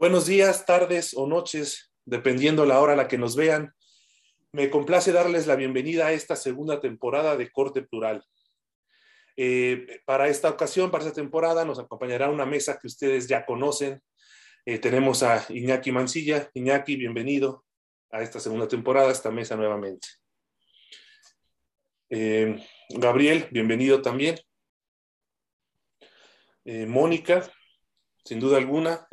[0.00, 3.74] Buenos días, tardes o noches, dependiendo la hora a la que nos vean.
[4.50, 8.24] Me complace darles la bienvenida a esta segunda temporada de Corte Plural.
[9.36, 14.02] Eh, para esta ocasión, para esta temporada, nos acompañará una mesa que ustedes ya conocen.
[14.64, 16.50] Eh, tenemos a Iñaki Mancilla.
[16.54, 17.66] Iñaki, bienvenido
[18.10, 20.08] a esta segunda temporada, a esta mesa nuevamente.
[22.08, 24.36] Eh, Gabriel, bienvenido también.
[26.64, 27.52] Mónica,
[28.24, 29.06] sin duda alguna,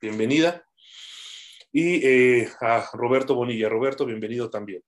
[0.00, 0.64] bienvenida.
[1.72, 3.68] Y eh, a Roberto Bonilla.
[3.68, 4.82] Roberto, bienvenido también.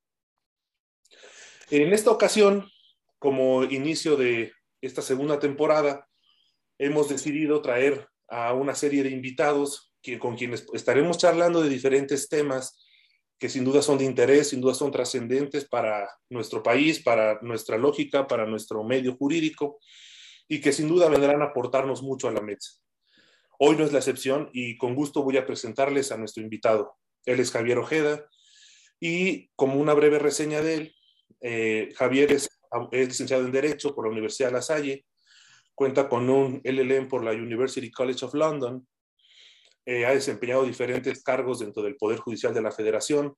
[1.71, 2.69] En esta ocasión,
[3.19, 6.09] como inicio de esta segunda temporada,
[6.79, 12.29] hemos decidido traer a una serie de invitados que, con quienes estaremos charlando de diferentes
[12.29, 12.79] temas
[13.39, 17.79] que sin duda son de interés, sin duda son trascendentes para nuestro país, para nuestra
[17.79, 19.79] lógica, para nuestro medio jurídico
[20.47, 22.81] y que sin duda vendrán a aportarnos mucho a la mesa.
[23.63, 26.97] Hoy no es la excepción y con gusto voy a presentarles a nuestro invitado.
[27.27, 28.27] Él es Javier Ojeda
[28.99, 30.95] y como una breve reseña de él,
[31.43, 32.49] eh, Javier es,
[32.91, 35.05] licenciado en Derecho por la Universidad de La Salle,
[35.75, 38.89] cuenta con un LLM por la University College of London,
[39.85, 43.35] eh, ha desempeñado diferentes cargos dentro del Poder Judicial de la Federación,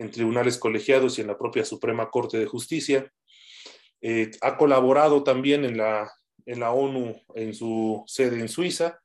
[0.00, 3.08] en tribunales colegiados y en la propia Suprema Corte de Justicia.
[4.00, 6.12] Eh, ha colaborado también en la,
[6.44, 8.98] en la ONU en su sede en Suiza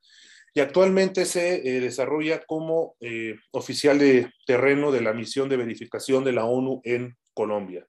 [0.56, 6.24] y actualmente se eh, desarrolla como eh, oficial de terreno de la misión de verificación
[6.24, 7.86] de la ONU en Colombia.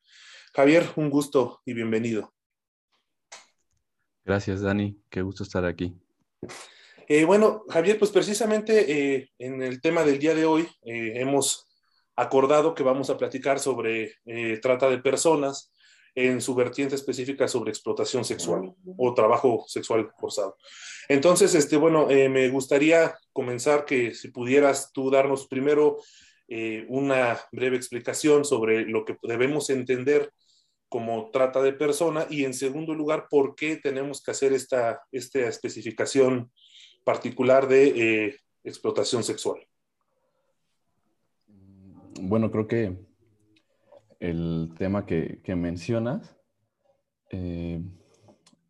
[0.54, 2.34] Javier, un gusto y bienvenido.
[4.26, 5.00] Gracias, Dani.
[5.10, 5.96] Qué gusto estar aquí.
[7.08, 11.70] Eh, bueno, Javier, pues precisamente en el tema del día de hoy hemos
[12.18, 14.16] acordado que vamos a platicar sobre
[14.62, 15.72] trata de personas
[16.18, 20.58] en su vertiente específica sobre explotación sexual o trabajo sexual forzado.
[21.08, 25.98] Entonces, este, bueno, eh, me gustaría comenzar que si pudieras tú darnos primero
[26.48, 30.32] eh, una breve explicación sobre lo que debemos entender
[30.90, 35.42] como trata de persona y en segundo lugar, por qué tenemos que hacer esta, esta
[35.42, 36.52] especificación
[37.04, 37.88] particular de
[38.26, 39.60] eh, explotación sexual.
[42.20, 43.07] Bueno, creo que
[44.20, 46.36] el tema que, mencionas,
[47.32, 47.82] eh,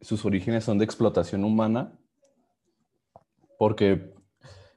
[0.02, 1.98] sus orígenes son de explotación humana,
[3.58, 4.14] porque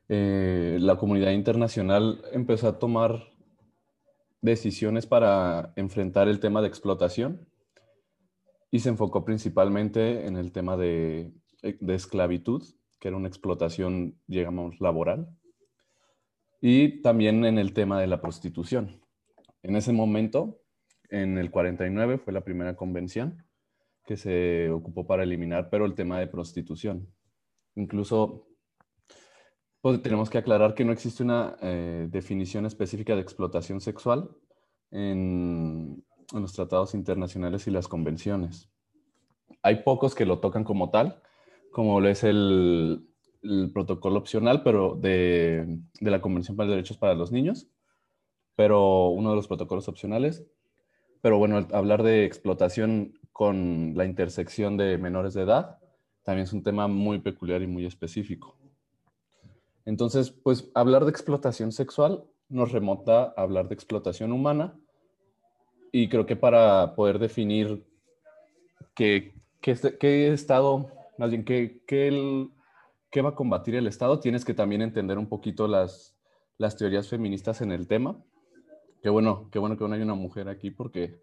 [0.08, 3.30] eh, la comunidad internacional empezó a tomar
[4.40, 7.46] decisiones para enfrentar el tema de explotación
[8.70, 11.32] y se enfocó principalmente en el tema de,
[11.62, 12.62] de esclavitud,
[12.98, 15.28] que era una explotación, digamos, laboral,
[16.60, 19.00] y también en el tema de la prostitución.
[19.62, 20.60] En ese momento,
[21.08, 23.44] en el 49 fue la primera convención
[24.06, 27.08] que se ocupó para eliminar, pero el tema de prostitución.
[27.74, 28.48] Incluso
[29.80, 34.30] pues, tenemos que aclarar que no existe una eh, definición específica de explotación sexual
[34.90, 38.70] en, los tratados internacionales y las convenciones.
[39.62, 41.20] Hay pocos que lo tocan como tal,
[41.72, 43.06] como lo es el,
[43.72, 47.70] protocolo opcional, pero de, de la Convención para los Derechos para los Niños,
[48.60, 50.44] pero uno de los protocolos opcionales.
[51.22, 55.78] Pero bueno, hablar de explotación con la intersección de menores de edad
[56.24, 58.58] también es un tema muy peculiar y muy específico.
[59.86, 64.78] Entonces, pues hablar de explotación sexual nos remonta a hablar de explotación humana.
[65.90, 67.82] Y creo que para poder definir
[68.94, 69.32] qué,
[69.62, 75.16] qué, Estado, más bien qué, qué, va a combatir el Estado, tienes que también entender
[75.16, 76.14] un poquito las,
[76.58, 78.22] las teorías feministas en el tema
[79.02, 81.20] Qué bueno, qué bueno que no hay una mujer aquí porque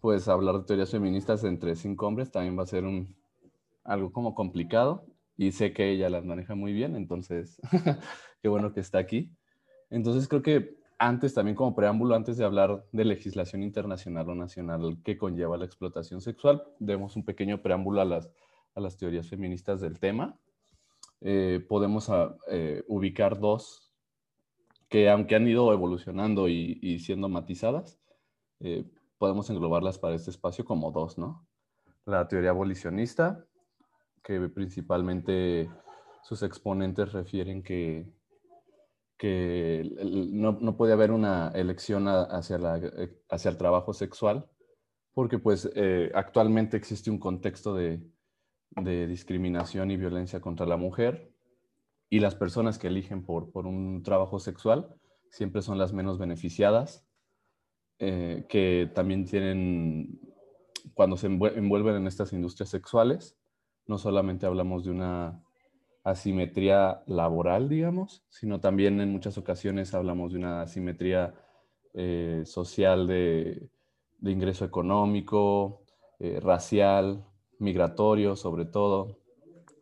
[0.00, 3.16] pues hablar de teorías feministas entre cinco hombres también va a ser un,
[3.84, 5.06] algo como complicado
[5.36, 7.60] y sé que ella las maneja muy bien, entonces
[8.42, 9.30] qué bueno que está aquí.
[9.88, 14.98] Entonces creo que antes también como preámbulo, antes de hablar de legislación internacional o nacional
[15.02, 18.30] que conlleva la explotación sexual, demos un pequeño preámbulo a las,
[18.74, 20.38] a las teorías feministas del tema.
[21.20, 23.85] Eh, podemos ah, eh, ubicar dos
[24.88, 27.98] que aunque han ido evolucionando y, siendo matizadas,
[28.60, 28.84] eh,
[29.18, 31.46] podemos englobarlas para este espacio como dos, ¿no?
[32.04, 33.44] La teoría abolicionista,
[34.22, 35.68] que principalmente
[36.22, 38.06] sus exponentes refieren que,
[39.16, 39.90] que
[40.32, 42.80] no, no, puede haber una elección hacia, la,
[43.28, 44.48] hacia el trabajo sexual,
[45.14, 48.00] porque pues eh, actualmente existe un contexto de,
[48.70, 51.32] de discriminación y violencia contra la mujer,
[52.08, 54.94] y las personas que eligen por, por un trabajo sexual
[55.30, 57.06] siempre son las menos beneficiadas,
[57.98, 60.20] eh, que también tienen,
[60.94, 63.36] cuando se envuelven en estas industrias sexuales,
[63.86, 65.42] no solamente hablamos de una
[66.04, 71.34] asimetría laboral, digamos, sino también en muchas ocasiones hablamos de una asimetría
[71.94, 73.68] eh, social de,
[74.22, 75.82] ingreso económico,
[76.18, 77.24] eh, racial,
[77.58, 79.18] migratorio sobre todo.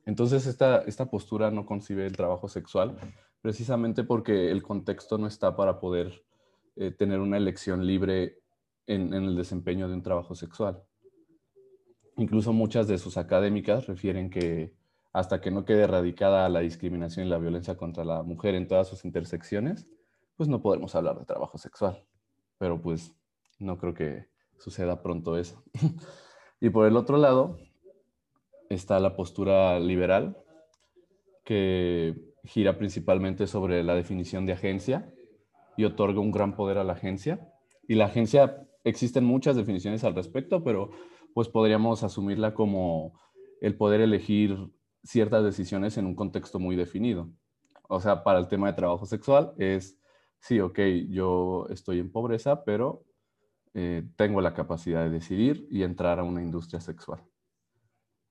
[0.07, 2.97] Entonces esta, esta postura no concibe el trabajo sexual
[3.41, 6.25] precisamente porque el contexto no está para poder
[6.77, 8.39] eh, tener una elección libre
[8.87, 10.83] en, en el desempeño de un trabajo sexual.
[12.17, 14.75] Incluso muchas de sus académicas refieren que
[15.13, 18.89] hasta que no quede erradicada la discriminación y la violencia contra la mujer en todas
[18.89, 19.87] sus intersecciones,
[20.37, 22.05] pues no podemos hablar de trabajo sexual.
[22.59, 23.15] Pero pues
[23.59, 24.27] no creo que
[24.59, 25.63] suceda pronto eso.
[26.61, 27.59] y por el otro lado
[28.75, 30.37] está la postura liberal,
[31.45, 35.13] que gira principalmente sobre la definición de agencia
[35.77, 37.53] y otorga un gran poder a la agencia.
[37.87, 40.91] Y la agencia, existen muchas definiciones al respecto, pero
[41.33, 43.19] pues podríamos asumirla como
[43.61, 44.71] el poder elegir
[45.03, 47.31] ciertas decisiones en un contexto muy definido.
[47.89, 49.99] O sea, para el tema de trabajo sexual es,
[50.39, 50.79] sí, ok,
[51.09, 53.05] yo estoy en pobreza, pero
[53.75, 57.23] eh, tengo la capacidad de decidir y entrar a una industria sexual.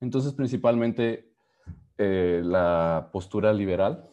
[0.04, 1.32] Entonces, principalmente,
[1.98, 4.10] eh, la postura liberal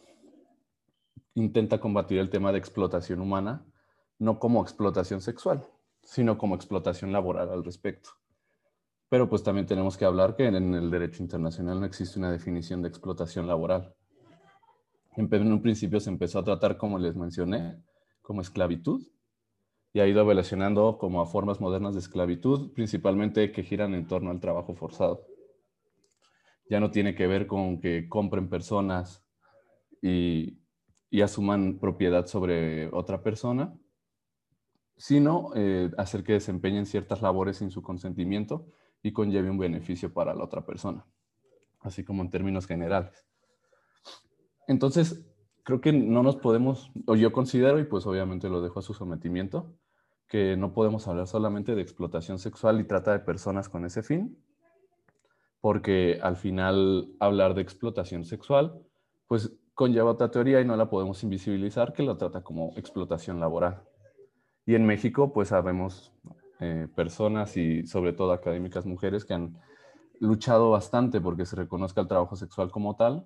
[1.33, 3.65] intenta combatir el tema de explotación humana,
[4.17, 5.67] no como explotación sexual,
[6.01, 8.11] sino como explotación laboral al respecto.
[9.09, 12.81] Pero pues también tenemos que hablar que en el derecho internacional no existe una definición
[12.81, 13.93] de explotación laboral.
[15.17, 17.83] En un principio se empezó a tratar, como les mencioné,
[18.21, 19.05] como esclavitud
[19.91, 24.31] y ha ido evolucionando como a formas modernas de esclavitud, principalmente que giran en torno
[24.31, 25.30] al trabajo forzado.
[26.71, 29.25] Ya no tiene que ver con que compren personas
[30.01, 30.57] y,
[31.21, 33.77] asuman propiedad sobre otra persona,
[34.95, 38.67] sino eh, hacer que desempeñen ciertas labores sin su consentimiento
[39.03, 41.05] y conlleve un beneficio para la otra persona,
[41.81, 43.27] así como en términos generales.
[44.65, 45.29] Entonces,
[45.63, 48.93] creo que no nos podemos, o yo considero, y pues obviamente lo dejo a su
[48.93, 49.75] sometimiento,
[50.29, 54.41] que no podemos hablar solamente de explotación sexual y trata de personas con ese fin,
[55.61, 58.81] porque al final hablar de explotación sexual,
[59.27, 63.83] pues conlleva otra teoría y no la podemos invisibilizar que lo trata como explotación laboral.
[64.65, 66.11] Y en México, pues sabemos
[66.59, 69.57] eh, personas y sobre todo académicas mujeres que han
[70.19, 73.25] luchado bastante porque se reconozca el trabajo sexual como tal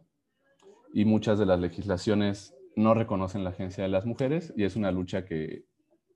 [0.94, 4.92] y muchas de las legislaciones no reconocen la agencia de las mujeres y es una
[4.92, 5.66] lucha que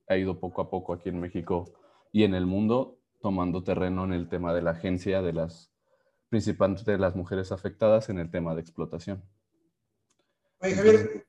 [0.07, 1.65] ha ido poco a poco aquí en México
[2.13, 5.73] y en el mundo tomando terreno en el tema de la agencia de las
[6.29, 9.23] principalmente de las mujeres afectadas en el tema de explotación.
[10.59, 11.27] Oye, Javier,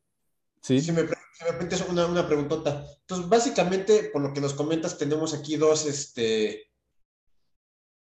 [0.60, 0.80] ¿Sí?
[0.80, 2.86] si me es una, una preguntota.
[3.00, 6.70] Entonces, básicamente, por lo que nos comentas, tenemos aquí dos, este,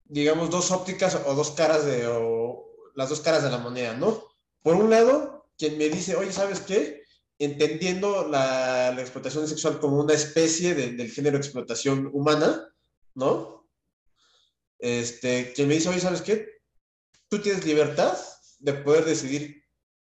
[0.04, 4.24] digamos, dos ópticas o dos caras de, o las dos caras de la moneda, ¿no?
[4.62, 7.02] Por un lado, quien me dice, oye, ¿sabes qué?
[7.38, 12.72] Entendiendo la, la explotación sexual como una especie del género explotación humana,
[13.14, 13.68] ¿no?
[14.78, 16.57] Este, quien me dice, oye, ¿sabes qué?
[17.28, 18.16] Tú tienes libertad
[18.58, 19.62] de poder decidir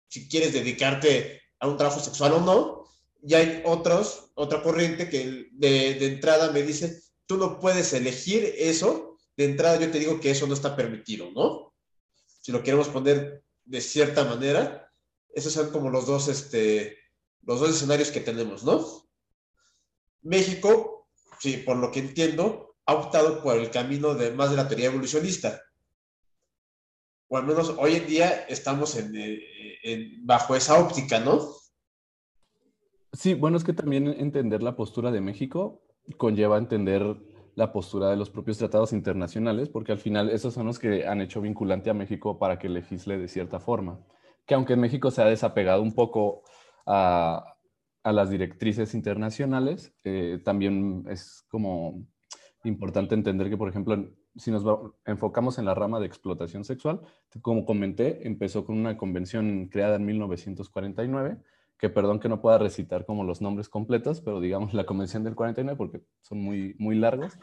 [0.09, 2.85] si quieres dedicarte a un trabajo sexual o no,
[3.23, 8.55] y hay otros, otra corriente que de, de, entrada me dice, tú no puedes elegir
[8.57, 11.75] eso, de entrada yo te digo que eso no está permitido, ¿no?
[12.41, 14.91] Si lo queremos poner de cierta manera,
[15.35, 16.97] esos son como los dos, este,
[17.43, 18.87] los dos escenarios que tenemos, ¿no?
[20.23, 21.09] México,
[21.41, 24.87] sí, por lo que entiendo, ha optado por el camino de más de la teoría
[24.87, 25.63] evolucionista.
[27.29, 31.41] O al menos hoy en día estamos eh, bajo esa óptica, ¿no?
[33.13, 35.83] Sí, bueno, es que también entender la postura de México
[36.17, 37.17] conlleva entender
[37.55, 41.21] la postura de los propios tratados internacionales, porque al final esos son los que han
[41.21, 43.99] hecho vinculante a México para que legisle de cierta forma.
[44.47, 46.43] Que aunque México se ha desapegado un poco
[46.87, 47.55] a,
[48.05, 52.07] las directrices internacionales, eh, también es como
[52.65, 54.09] importante entender que, por ejemplo,
[54.39, 54.65] si nos
[55.05, 57.01] enfocamos en la rama de explotación sexual,
[57.43, 61.39] como comenté, empezó con una convención creada en 1949
[61.79, 65.37] que perdón que no pueda recitar como los nombres completos, pero digamos la Convención del
[65.37, 67.39] 49 porque son muy, muy largos,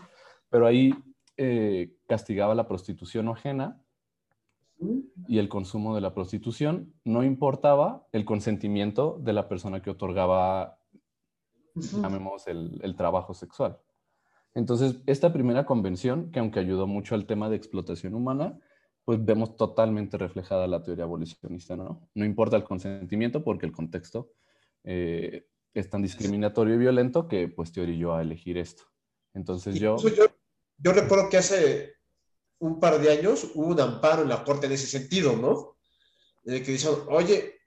[0.49, 0.93] pero ahí
[1.37, 3.81] eh, castigaba la prostitución ajena
[5.27, 10.79] y el consumo de la prostitución, no importaba el consentimiento de la persona que otorgaba,
[11.73, 13.79] llamemos, el, el trabajo sexual.
[14.55, 18.59] Entonces, esta primera convención, que aunque ayudó mucho al tema de explotación humana,
[19.03, 22.09] pues vemos totalmente reflejada la teoría abolicionista, ¿no?
[22.15, 24.31] No importa el consentimiento porque el contexto
[24.83, 28.83] eh, es tan discriminatorio y violento que pues te orilló a elegir esto.
[29.33, 29.97] Entonces yo...
[30.77, 30.93] yo...
[30.93, 31.93] recuerdo que hace
[32.57, 35.75] un par de años hubo un amparo en la Corte en ese sentido, ¿no?
[36.45, 37.59] en el que dicen, oye,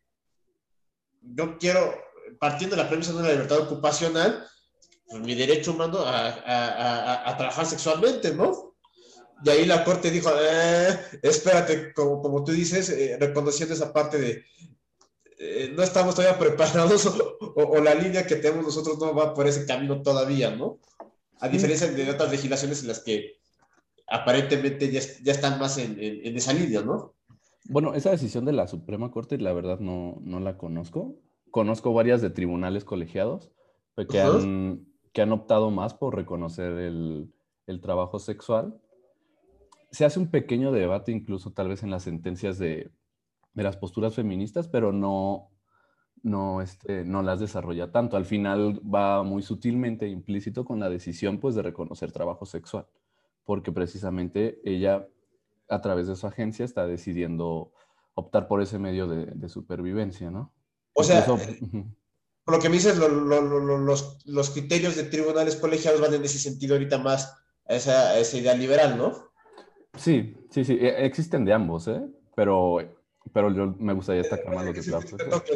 [1.21, 1.95] yo quiero,
[2.39, 4.47] partiendo de la premisa de una libertad ocupacional,
[5.09, 8.75] pues, mi derecho humano a, trabajar sexualmente, ¿no?
[9.45, 14.19] Y ahí la corte dijo, eh, espérate, como, como tú dices, eh, reconociendo esa parte
[14.19, 14.45] de,
[15.39, 17.07] eh, no estamos todavía preparados
[17.41, 20.79] o, la línea que tenemos nosotros no va por ese camino todavía, ¿no?
[21.41, 23.37] A diferencia de otras legislaciones en las que
[24.09, 27.15] aparentemente ya, ya están más en, en, esa línea, ¿no?
[27.67, 31.15] Bueno, esa decisión de la Suprema Corte, la verdad no, no la conozco.
[31.53, 33.53] Conozco varias de tribunales colegiados
[34.07, 34.87] que, han,
[35.19, 37.35] que han optado más por reconocer el,
[37.67, 38.81] el trabajo sexual.
[39.91, 42.93] Se hace un pequeño debate incluso tal vez en las sentencias de,
[43.53, 45.51] de las posturas feministas, pero no,
[46.23, 48.17] no, este, no las desarrolla tanto.
[48.17, 52.87] Al final va muy sutilmente implícito con la decisión pues, de reconocer trabajo sexual,
[53.45, 55.09] porque precisamente ella,
[55.69, 57.73] a través de su agencia, está decidiendo
[58.15, 60.53] optar por ese medio de, supervivencia, ¿no?
[60.93, 61.27] O sea,
[62.49, 66.77] por lo que me dices, los, los, criterios de tribunales colegiados van en ese sentido
[66.77, 67.37] ahorita más
[67.67, 69.13] a esa, a esa idea liberal, ¿no?
[69.99, 72.01] Sí, sí, sí, e, existen de ambos, ¿eh?
[72.35, 72.79] Pero
[73.35, 74.81] pero yo me gustaría destacar más lo que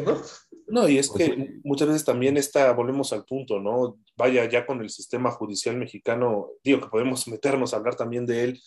[0.03, 0.21] ¿no?
[0.67, 3.97] no, y es pues que muchas veces también está, volvemos al punto, ¿no?
[4.15, 8.43] Vaya, ya con el sistema judicial mexicano, digo que podemos meternos a hablar también de
[8.43, 8.61] él,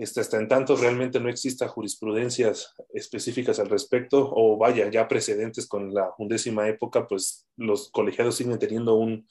[0.00, 5.66] este, hasta en tanto realmente no exista jurisprudencias específicas al respecto, o vaya, ya precedentes
[5.66, 9.28] con la undécima época, pues los colegiados siguen teniendo un,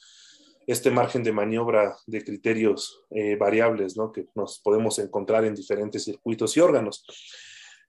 [0.67, 4.11] este margen de maniobra de criterios eh, variables, ¿no?
[4.11, 7.03] Que nos podemos encontrar en diferentes circuitos y órganos.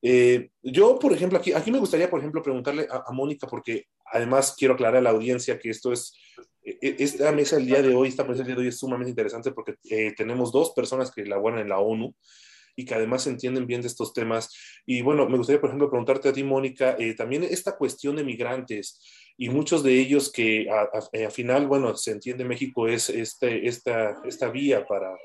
[0.00, 4.54] Eh, yo, por ejemplo, aquí, aquí me gustaría, por ejemplo, preguntarle a, Mónica, porque además
[4.56, 6.14] quiero aclarar a la audiencia que esto es,
[6.64, 8.78] e, e, esta mesa el día de hoy, esta mesa el día de hoy es
[8.78, 12.14] sumamente interesante porque eh, tenemos dos personas que laboran en la ONU
[12.76, 14.54] y que además entienden bien de estos temas.
[14.86, 18.24] Y bueno, me gustaría, por ejemplo, preguntarte a ti, Mónica, eh, también esta cuestión de
[18.24, 19.00] migrantes
[19.36, 24.50] y muchos de ellos que al final, bueno, se entiende México es este, esta, esta
[24.50, 25.16] vía para,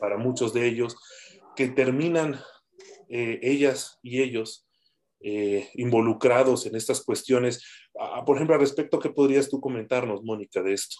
[0.00, 0.96] para muchos de ellos
[1.54, 2.40] que terminan
[3.08, 4.66] eh, ellas y ellos
[5.20, 7.62] eh, involucrados en estas cuestiones.
[7.98, 10.96] Ah, por ejemplo, al respecto, ¿qué podrías tú comentarnos, Mónica, de esto?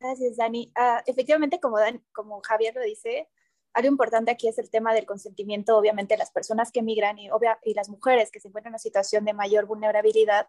[0.00, 0.72] Gracias, Dani.
[0.74, 1.76] Ah, efectivamente, como,
[2.12, 3.28] como Javier lo dice,
[3.72, 7.28] algo importante aquí es el tema del consentimiento, obviamente, las personas que migran y,
[7.64, 10.48] y las mujeres que se encuentran en una situación de mayor vulnerabilidad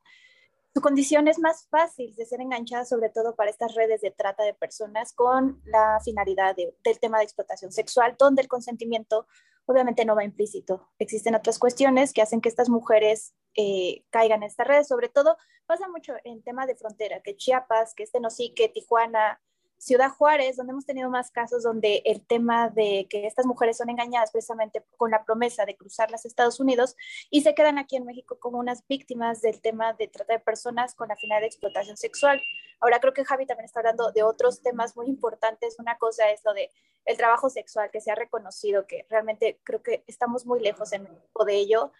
[0.73, 4.43] su condición es más fácil de ser enganchada, sobre todo para estas redes de trata
[4.43, 9.27] de personas con la finalidad del tema de explotación sexual, donde el consentimiento
[9.65, 10.89] obviamente no va implícito.
[10.97, 15.35] Existen otras cuestiones que hacen que estas mujeres eh, caigan en estas redes, sobre todo
[15.65, 19.41] pasa mucho en tema de frontera, que Chiapas, que este no sí, que Tijuana,
[19.81, 23.89] Ciudad Juárez, donde hemos tenido más casos donde el tema de que estas mujeres son
[23.89, 26.95] engañadas precisamente con la promesa de cruzar los Estados Unidos
[27.31, 30.93] y se quedan aquí en México como unas víctimas del tema de trata de personas
[30.93, 32.39] con la finalidad de explotación sexual.
[32.79, 35.79] Ahora creo que Javi también está hablando de otros temas muy importantes.
[35.79, 36.69] Una cosa es lo de
[37.05, 41.05] el trabajo sexual que se ha reconocido, que realmente creo que estamos muy lejos en
[41.05, 41.91] México de ello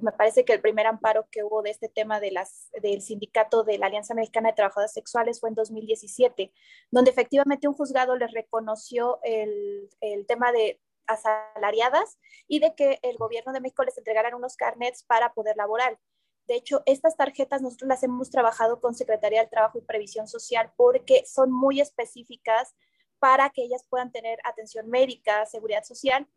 [0.00, 3.64] me parece que el primer amparo que hubo de este tema de las, del sindicato
[3.64, 6.52] de la Alianza Mexicana de Trabajadoras Sexuales fue en 2017,
[6.90, 13.16] donde efectivamente un juzgado les reconoció el, el tema de asalariadas y de que el
[13.16, 15.98] gobierno de México les entregaran unos carnets para poder laborar.
[16.46, 20.72] De hecho, estas tarjetas nosotros las hemos trabajado con Secretaría del Trabajo y Previsión Social
[20.76, 22.74] porque son muy específicas
[23.18, 26.28] para que ellas puedan tener atención médica, seguridad social,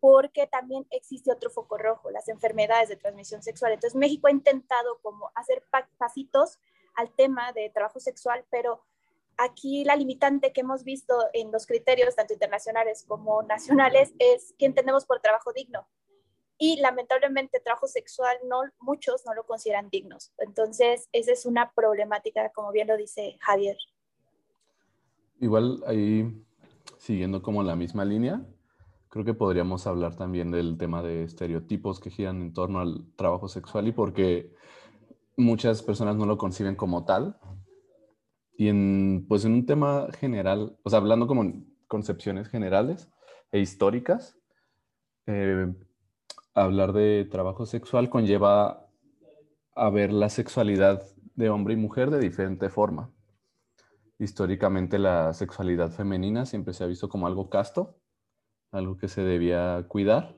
[0.00, 3.72] porque también existe otro foco rojo, las enfermedades de transmisión sexual.
[3.72, 5.64] Entonces México ha intentado como hacer
[5.98, 6.58] pasitos
[6.94, 8.82] al tema de trabajo sexual, pero
[9.36, 14.66] aquí la limitante que hemos visto en los criterios, tanto internacionales como nacionales, es que
[14.66, 15.86] entendemos por trabajo digno.
[16.58, 20.32] Y lamentablemente trabajo sexual no muchos no lo consideran dignos.
[20.38, 23.76] Entonces, esa es una problemática, como bien lo dice Javier.
[25.38, 26.42] Igual ahí,
[26.96, 28.42] siguiendo como la misma línea,
[29.16, 33.48] Creo que podríamos hablar también del tema de estereotipos que giran en torno al trabajo
[33.48, 34.52] sexual y porque
[35.38, 37.38] muchas personas no lo conciben como tal.
[38.58, 43.10] Y en, pues en un tema general, o sea, hablando como en concepciones generales
[43.52, 44.36] e históricas,
[45.24, 45.74] eh,
[46.52, 48.86] hablar de trabajo sexual conlleva
[49.74, 51.02] a ver la sexualidad
[51.36, 53.10] de hombre y mujer de diferente forma.
[54.18, 57.96] Históricamente la sexualidad femenina siempre se ha visto como algo casto
[58.76, 60.36] algo que se debía cuidar.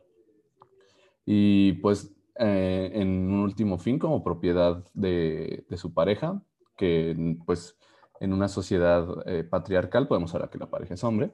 [1.24, 6.42] Y pues eh, en un último fin como propiedad de, su pareja,
[6.76, 7.76] que pues
[8.20, 11.32] en una sociedad eh, patriarcal podemos hablar que la pareja es hombre.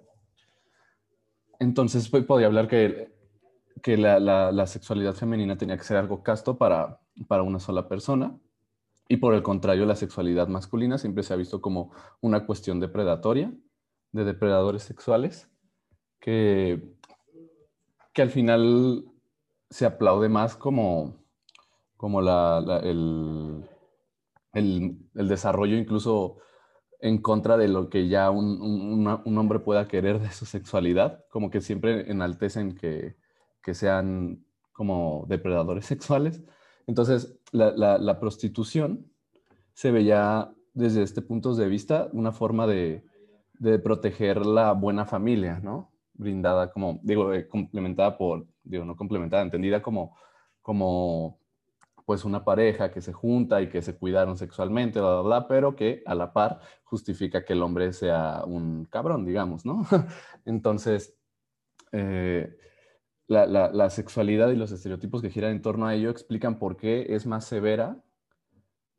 [1.60, 3.14] Entonces pues, podría hablar que
[3.82, 8.38] que la, sexualidad femenina tenía que ser algo casto para, para una sola persona.
[9.08, 11.92] Y por el contrario, la sexualidad masculina siempre se ha visto como
[12.22, 13.52] una cuestión depredatoria,
[14.12, 15.50] de depredadores sexuales,
[16.24, 16.80] que,
[18.14, 19.04] que al final
[19.68, 21.22] se aplaude más como,
[21.98, 23.62] como el,
[24.54, 26.38] el, desarrollo incluso
[27.00, 31.60] en contra de lo que ya un, hombre pueda querer de su sexualidad, como que
[31.60, 33.18] siempre enaltecen que,
[33.62, 36.42] que sean como depredadores sexuales.
[36.86, 39.12] Entonces, la, la, prostitución
[39.74, 43.04] se veía desde este punto de vista una forma de,
[43.58, 45.93] de proteger la buena familia, ¿no?
[46.14, 50.16] Brindada como, digo, eh, complementada por, digo, no complementada, entendida como,
[50.62, 51.38] como
[52.06, 55.74] pues una pareja que se junta y que se cuidaron sexualmente, bla, bla, bla, pero
[55.74, 59.86] que a la par justifica que el hombre sea un cabrón, digamos, ¿no?
[60.44, 61.16] Entonces,
[61.92, 62.56] eh,
[63.26, 67.06] la, la, sexualidad y los estereotipos que giran en torno a ello explican por qué
[67.14, 68.04] es más severa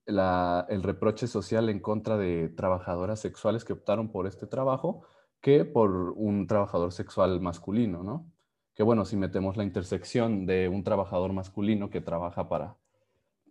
[0.06, 5.04] la, el reproche social en contra de trabajadoras sexuales que optaron por este trabajo
[5.46, 8.26] que por un trabajador sexual masculino, ¿no?
[8.74, 12.80] Que bueno, si metemos la intersección de un trabajador masculino que trabaja para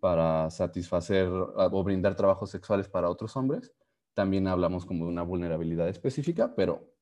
[0.01, 3.73] para satisfacer o brindar trabajos sexuales para otros hombres.
[4.13, 6.93] También hablamos como de una vulnerabilidad específica, pero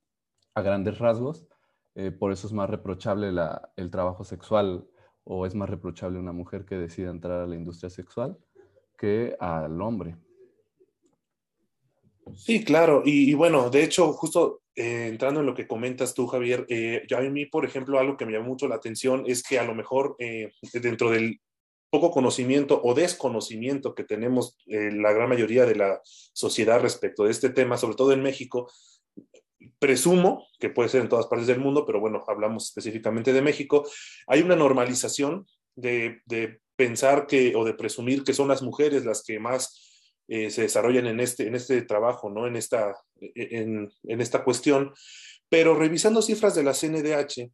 [0.54, 1.44] a grandes rasgos,
[1.96, 3.32] eh, por eso es más reprochable
[3.76, 4.86] el trabajo sexual
[5.24, 8.38] o es más reprochable una mujer que decida entrar a la industria sexual
[8.96, 10.16] que al hombre.
[12.36, 13.02] Sí, claro.
[13.04, 17.18] Y, bueno, de hecho, justo eh, entrando en lo que comentas tú, Javier, eh, yo
[17.18, 19.74] a mí, por ejemplo, algo que me llamó mucho la atención es que a lo
[19.74, 20.16] mejor
[20.72, 21.40] dentro del
[21.92, 27.30] poco conocimiento o desconocimiento que tenemos eh, la gran mayoría de la sociedad respecto de
[27.30, 28.72] este tema, sobre todo en México,
[29.78, 33.86] presumo que puede ser en todas partes del mundo, pero bueno, hablamos específicamente de México,
[34.26, 36.22] hay una normalización de,
[36.74, 39.91] pensar que o de presumir que son las mujeres las que más
[40.34, 42.46] eh, se desarrollan en este, en este trabajo, ¿no?
[42.46, 44.94] En esta, en, en esta cuestión.
[45.50, 47.50] Pero revisando cifras de la CNDH,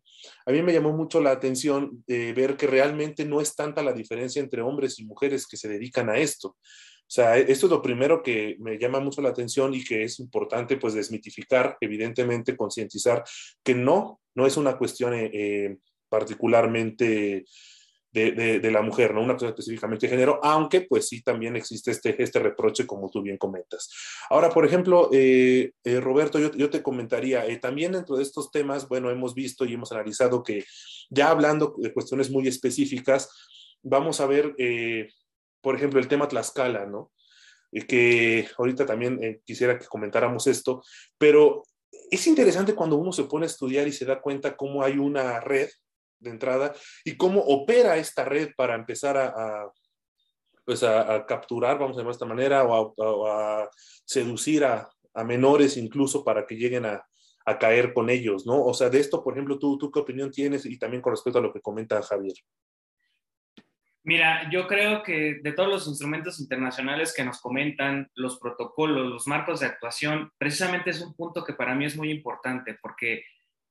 [0.46, 3.92] a mí me llamó mucho la atención de ver que realmente no es tanta la
[3.92, 6.50] diferencia entre hombres y mujeres que se dedican a esto.
[6.50, 10.20] O sea, esto es lo primero que me llama mucho la atención y que es
[10.20, 13.24] importante pues desmitificar, evidentemente concientizar
[13.64, 15.76] que no, no es una cuestión eh, eh,
[16.08, 17.44] particularmente
[18.12, 22.20] de, la mujer, no una cosa específicamente de género, aunque pues sí también existe este,
[22.22, 23.90] este reproche como tú bien comentas.
[24.30, 28.88] Ahora, por ejemplo, eh, eh, Roberto, yo, te comentaría, eh, también dentro de estos temas,
[28.88, 30.64] bueno, hemos visto y hemos analizado que
[31.10, 33.30] ya hablando de cuestiones muy específicas,
[33.82, 34.54] vamos a ver,
[35.60, 37.12] por ejemplo, el tema Tlaxcala, ¿no?
[37.86, 40.82] que ahorita también quisiera que comentáramos esto,
[41.18, 41.64] pero
[42.10, 45.38] es interesante cuando uno se pone a estudiar y se da cuenta cómo hay una
[45.40, 45.68] red
[46.20, 49.70] de entrada y cómo opera esta red para empezar a,
[50.64, 53.68] pues a, capturar, vamos a llamar de esta manera, o a,
[54.04, 54.88] seducir a,
[55.24, 57.04] menores incluso para que lleguen a,
[57.58, 58.62] caer con ellos, ¿no?
[58.62, 61.38] O sea, de esto, por ejemplo, ¿tú, ¿tú qué opinión tienes y también con respecto
[61.38, 62.34] a lo que comenta Javier?
[64.04, 69.26] Mira, yo creo que de todos los instrumentos internacionales que nos comentan, los protocolos, los
[69.26, 73.22] marcos de actuación, precisamente es un punto que para mí es muy importante, porque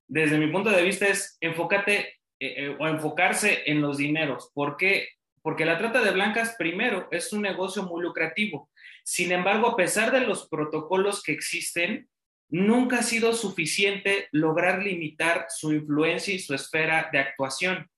[0.08, 4.52] desde mi punto de vista es enfócate eh, eh, o enfocarse en los dineros.
[4.54, 5.10] ¿Por qué?
[5.42, 8.70] Porque la trata de blancas, primero, es un negocio muy lucrativo.
[9.04, 12.10] Sin embargo, a pesar de los protocolos que existen,
[12.50, 17.90] nunca ha sido suficiente lograr limitar su influencia y su esfera de actuación.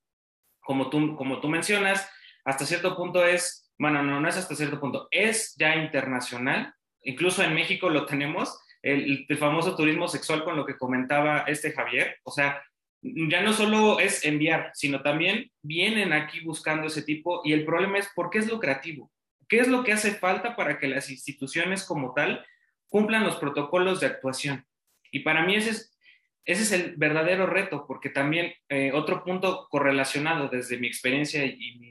[0.60, 2.08] Como tú, como tú mencionas,
[2.44, 6.72] hasta cierto punto es, bueno, no, no es hasta cierto punto, es ya internacional.
[7.02, 11.72] Incluso en México lo tenemos, el, el famoso turismo sexual con lo que comentaba este
[11.72, 12.16] Javier.
[12.22, 12.62] O sea,
[13.02, 17.98] ya no solo es enviar, sino también vienen aquí buscando ese tipo y el problema
[17.98, 19.10] es por qué es lucrativo.
[19.48, 22.46] ¿Qué es lo que hace falta para que las instituciones como tal
[22.88, 24.66] cumplan los protocolos de actuación?
[25.10, 25.98] Y para mí ese es,
[26.44, 31.76] ese es el verdadero reto, porque también eh, otro punto correlacionado desde mi experiencia y
[31.78, 31.90] mi,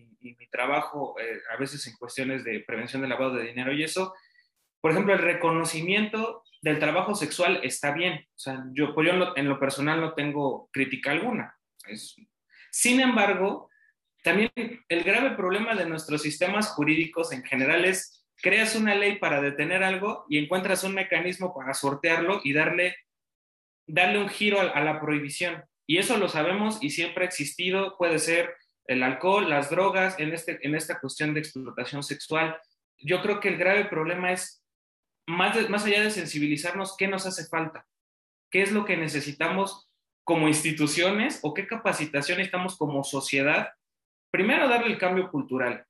[0.52, 4.16] trabajo, eh, a veces en cuestiones de prevención del lavado de dinero y eso,
[4.82, 8.26] por ejemplo, el reconocimiento del trabajo sexual está bien.
[8.36, 11.56] O sea, yo, pues yo en, lo, personal no tengo crítica alguna.
[12.72, 13.70] sin embargo,
[14.24, 14.52] también
[14.90, 19.84] el grave problema de nuestros sistemas jurídicos en general es creas una ley para detener
[19.84, 22.96] algo y encuentras un mecanismo para sortearlo y darle,
[23.88, 25.64] darle un giro a, a la prohibición.
[25.88, 28.54] Y eso lo sabemos y siempre ha existido, puede ser
[28.90, 32.60] el alcohol, las drogas, en, este, en esta cuestión de explotación sexual.
[32.98, 34.59] Yo creo que el grave problema es
[35.30, 37.86] más, más allá de sensibilizarnos, ¿qué nos hace falta?
[38.50, 39.90] ¿Qué es lo que necesitamos
[40.24, 43.70] como instituciones o qué capacitación estamos como sociedad?
[44.32, 45.86] Primero, darle el cambio cultural.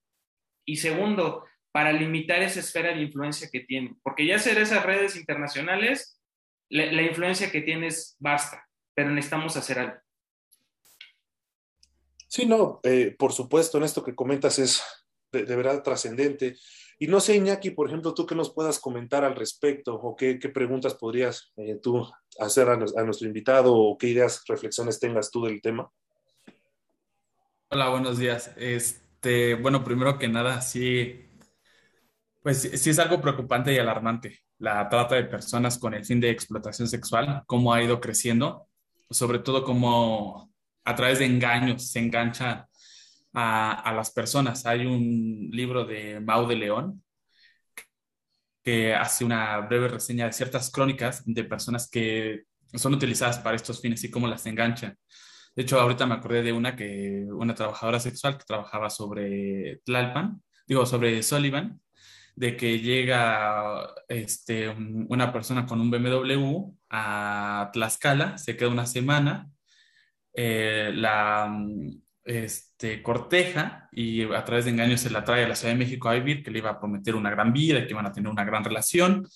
[0.66, 3.96] Y segundo, para limitar esa esfera de influencia que tiene.
[4.04, 6.20] Porque ya ser esas redes internacionales,
[6.70, 9.98] la, influencia que tienes basta, pero necesitamos hacer algo.
[12.28, 14.84] Sí, no, eh, por supuesto, en esto que comentas es
[15.32, 16.58] de, verdad trascendente.
[17.02, 20.38] Y no sé, Iñaki, por ejemplo, tú que nos puedas comentar al respecto o qué,
[20.54, 22.06] preguntas podrías eh, tú
[22.40, 25.90] hacer a, a, nuestro invitado o qué ideas, reflexiones tengas tú del tema.
[27.70, 28.52] Hola, buenos días.
[28.58, 31.26] Este, bueno, primero que nada, sí,
[32.44, 36.30] pues sí es algo preocupante y alarmante la trata de personas con el fin de
[36.30, 38.68] explotación sexual, cómo ha ido creciendo,
[39.10, 40.52] sobre todo cómo
[40.84, 42.68] a través de engaños se engancha
[43.34, 44.66] a, las personas.
[44.66, 47.04] Hay un libro de Mau de León
[48.64, 53.82] que hace una breve reseña de ciertas crónicas de personas que son utilizadas para estos
[53.82, 54.98] fines y cómo las enganchan.
[55.56, 60.42] De hecho, ahorita me acordé de una que una trabajadora sexual que trabajaba sobre Tlalpan,
[60.68, 61.82] digo, sobre Sullivan,
[62.36, 69.50] de que llega este, una persona con un BMW a Tlaxcala, se queda una semana,
[70.34, 71.52] eh, la
[72.30, 76.10] este, corteja y a través de engaños se la trae a la Ciudad de México
[76.10, 78.44] a vivir, que le iba a prometer una gran vida, que iban a tener una
[78.44, 79.28] gran relación.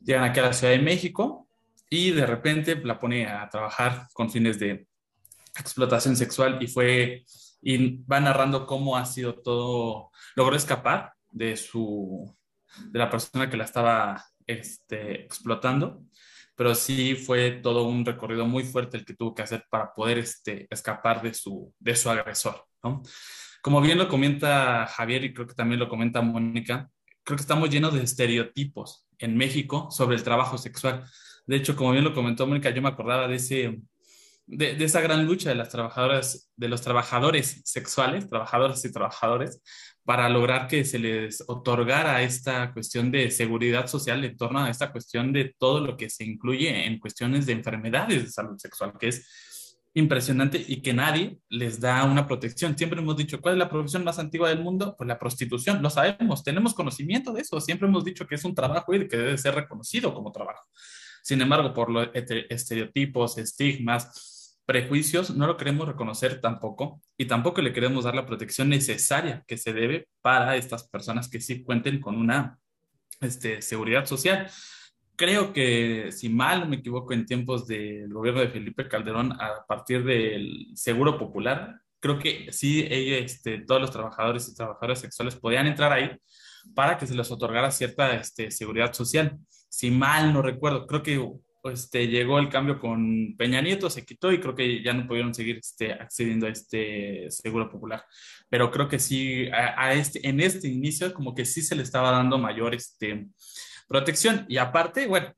[0.00, 1.46] Llegan aquí a la Ciudad de México
[1.88, 4.88] y de repente la pone a trabajar con fines de
[5.58, 7.24] explotación sexual y fue
[7.62, 12.34] y va narrando cómo ha sido todo, logró escapar de su
[12.86, 16.02] de la persona que la estaba este, explotando,
[16.60, 20.18] pero sí fue todo un recorrido muy fuerte el que tuvo que hacer para poder
[20.18, 22.66] este, escapar de su, de su agresor.
[22.84, 23.02] ¿no?
[23.62, 26.90] Como bien lo comenta Javier y creo que también lo comenta Mónica,
[27.24, 31.02] creo que estamos llenos de estereotipos en México sobre el trabajo sexual.
[31.46, 33.80] De hecho, como bien lo comentó Mónica, yo me acordaba de ese,
[34.46, 39.62] de, esa gran lucha de las trabajadoras, de los trabajadores sexuales, trabajadoras y trabajadores,
[40.04, 44.90] para lograr que se les otorgara esta cuestión de seguridad social en torno a esta
[44.90, 49.08] cuestión de todo lo que se incluye en cuestiones de enfermedades de salud sexual, que
[49.08, 49.26] es
[49.94, 52.76] impresionante y que nadie les da una protección.
[52.78, 54.94] Siempre hemos dicho, ¿cuál es la profesión más antigua del mundo?
[54.96, 58.54] Pues la prostitución, lo sabemos, tenemos conocimiento de eso, siempre hemos dicho que es un
[58.54, 60.64] trabajo y que debe ser reconocido como trabajo.
[61.22, 64.39] Sin embargo, por los estereotipos, estigmas,
[64.70, 69.56] prejuicios no lo queremos reconocer tampoco y tampoco le queremos dar la protección necesaria que
[69.56, 72.56] se debe para estas personas que sí cuenten con una
[73.20, 74.48] este, seguridad social.
[75.16, 79.66] Creo que, si mal no me equivoco, en tiempos del gobierno de Felipe Calderón, a
[79.66, 85.66] partir del Seguro Popular, creo que sí, este, todos los trabajadores y trabajadoras sexuales podían
[85.66, 86.16] entrar ahí
[86.76, 89.36] para que se les otorgara cierta este, seguridad social.
[89.68, 91.28] Si mal no recuerdo, creo que
[91.64, 95.34] este, llegó el cambio con Peña Nieto, se quitó y creo que ya no pudieron
[95.34, 98.04] seguir este, accediendo a este seguro popular.
[98.48, 102.10] Pero creo que sí, a, este, en este inicio como que sí se le estaba
[102.10, 103.28] dando mayor este,
[103.88, 104.46] protección.
[104.48, 105.34] Y aparte, bueno,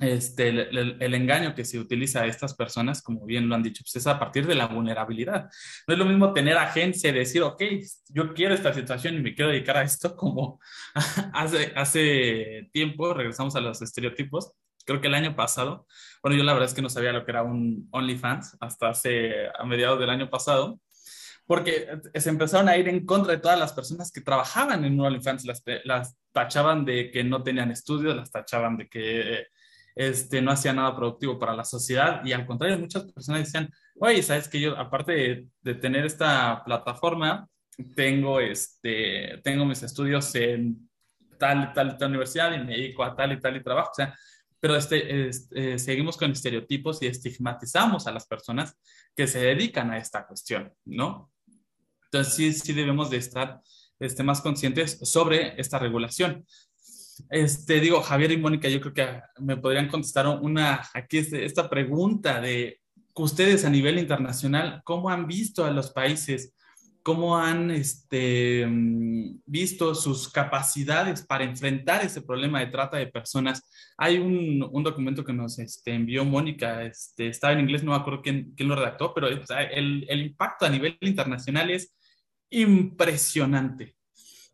[0.00, 3.96] este, el, engaño que se utiliza a estas personas, como bien lo han dicho, pues
[3.96, 5.50] es a partir de la vulnerabilidad.
[5.86, 7.62] No es lo mismo tener agencia y decir, ok,
[8.08, 10.58] yo quiero esta situación y me quiero dedicar a esto, como
[11.34, 14.52] hace, hace tiempo, regresamos a los estereotipos,
[14.90, 15.86] creo que el año pasado,
[16.20, 19.46] bueno, yo la verdad es que no sabía lo que era un OnlyFans hasta hace,
[19.56, 20.80] a mediados del año pasado,
[21.46, 25.06] porque se empezaron a ir en contra de todas las personas que trabajaban en un
[25.06, 29.46] OnlyFans, las, las tachaban de que no tenían estudios, las tachaban de que
[29.94, 34.22] este, no hacían nada productivo para la sociedad y al contrario, muchas personas decían, oye,
[34.24, 37.48] sabes que yo, aparte de, de tener esta plataforma,
[37.94, 40.90] tengo, este, tengo mis estudios en
[41.38, 43.90] tal, tal, tal universidad y me dedico a tal y tal y trabajo.
[43.90, 44.14] O sea,
[44.60, 48.76] pero este, eh, seguimos con estereotipos y estigmatizamos a las personas
[49.16, 51.32] que se dedican a esta cuestión, ¿no?
[52.04, 53.60] Entonces sí, sí debemos de estar
[53.98, 56.46] este, más conscientes sobre esta regulación.
[57.28, 61.68] Este, digo, Javier y Mónica, yo creo que me podrían contestar una, aquí este, esta
[61.68, 62.80] pregunta de
[63.14, 66.54] ustedes a nivel internacional, ¿cómo han visto a los países
[67.02, 73.62] cómo han este, mm, visto sus capacidades para enfrentar ese problema de trata de personas.
[73.96, 77.98] Hay un, un documento que nos este, envió Mónica, este, estaba en inglés, no me
[77.98, 81.96] acuerdo quién, quién lo redactó, pero el, el, impacto a nivel internacional es
[82.50, 83.96] impresionante.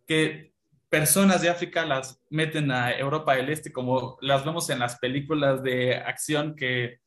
[0.06, 0.52] Que
[0.88, 5.62] personas de África las meten a Europa del Este como las vemos en las películas
[5.62, 7.00] de acción que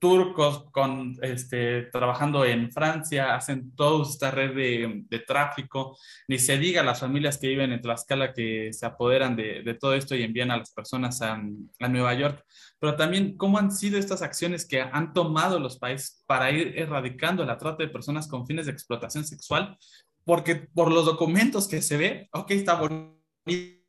[0.00, 6.82] turcos con, este, trabajando en Francia, hacen toda esta red de, tráfico, ni se diga
[6.82, 10.56] las familias que viven en Tlaxcala que se apoderan de, todo esto y envían a
[10.56, 11.34] las personas a,
[11.80, 12.44] a, Nueva York,
[12.78, 17.44] pero también cómo han sido estas acciones que han tomado los países para ir erradicando
[17.44, 19.76] la trata de personas con fines de explotación sexual,
[20.24, 23.88] porque por los documentos que se ve, ok, está bonito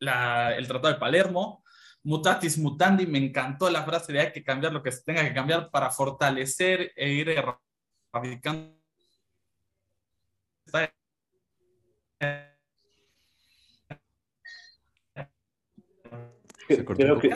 [0.00, 1.61] el Tratado de Palermo,
[2.04, 5.34] mutatis mutandi, me encantó la frase de hay que cambiar lo que se tenga que
[5.34, 8.76] cambiar para fortalecer e ir erradicando.
[16.66, 17.32] Creo que,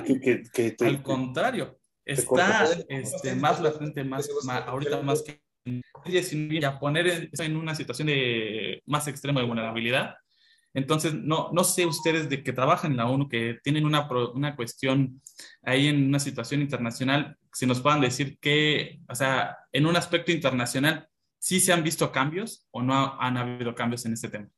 [0.81, 5.43] al contrario, está este, más latente, más, más, ahorita más que
[6.65, 10.15] a poner en una situación de más extrema de vulnerabilidad
[10.77, 14.55] entonces, no, no sé ustedes de que trabajan en la ONU, que tienen una, una
[14.55, 15.23] cuestión
[15.63, 20.33] ahí en una situación internacional, si nos puedan decir que, o sea, en un aspecto
[20.33, 21.09] internacional,
[21.39, 24.51] ¿sí se han visto cambios o no han habido cambios en este tema?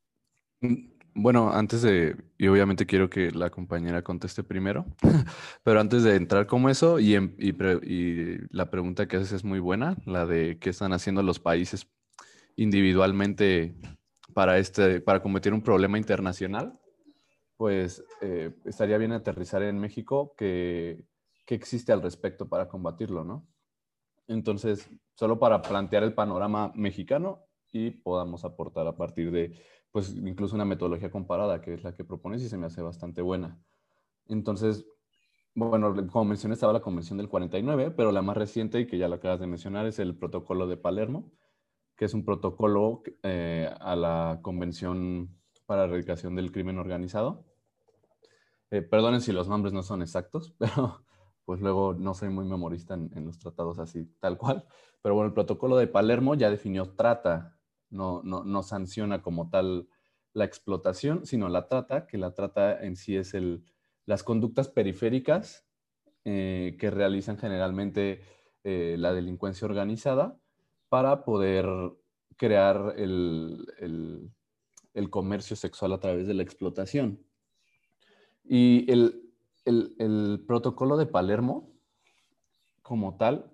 [0.61, 4.87] Mm, bueno, antes de, y obviamente quiero que la compañera conteste primero,
[5.63, 7.55] pero antes de entrar como eso, y, y,
[7.85, 11.87] y, la pregunta que haces es muy buena, la de qué están haciendo los países
[12.57, 13.77] individualmente
[14.39, 16.79] para, este, para combatir un problema internacional,
[17.57, 21.05] pues eh, estaría bien aterrizar en México qué
[21.49, 23.49] existe al respecto para combatirlo, ¿no?
[24.29, 30.55] Entonces, solo para plantear el panorama mexicano y podamos aportar a partir de, pues, incluso
[30.55, 33.61] una metodología comparada, que es la que propones y se me hace bastante buena.
[34.29, 34.87] Entonces,
[35.53, 39.09] bueno, como mencioné, estaba la Convención del 49, pero la más reciente y que ya
[39.09, 41.33] lo acabas de mencionar es el Protocolo de Palermo,
[41.99, 47.45] que es un protocolo eh, a la Convención para la Erradicación del Crimen Organizado.
[48.71, 51.05] Eh, perdonen si los nombres no son exactos, pero
[51.45, 54.65] pues luego no soy muy memorista en, los tratados así, tal cual.
[55.03, 57.59] Pero bueno, el protocolo de Palermo ya definió trata,
[57.91, 59.89] no, no, no sanciona como tal
[60.35, 63.65] la explotación, sino la trata, que la trata en sí es el,
[64.05, 65.67] las conductas periféricas
[66.25, 68.23] eh, que realizan generalmente
[68.65, 70.39] la delincuencia organizada
[70.89, 71.67] para poder
[72.37, 73.67] crear el,
[75.11, 77.21] comercio sexual a través de la explotación.
[78.45, 81.71] Y el, protocolo de Palermo,
[82.83, 83.53] como tal,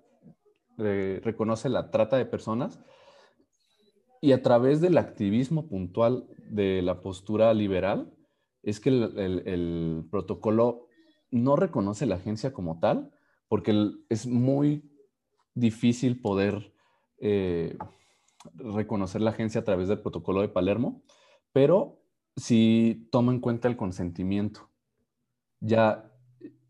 [0.77, 2.79] reconoce la trata de personas
[4.21, 8.11] y a través del activismo puntual de la postura liberal,
[8.63, 10.87] es que el, protocolo
[11.31, 13.11] no reconoce la agencia como tal,
[13.47, 14.89] porque es muy
[15.53, 16.74] difícil poder
[17.19, 17.77] eh,
[18.55, 21.03] reconocer la agencia a través del protocolo de Palermo,
[21.51, 22.01] pero
[22.35, 24.69] si toma en cuenta el consentimiento.
[25.61, 26.11] Ya,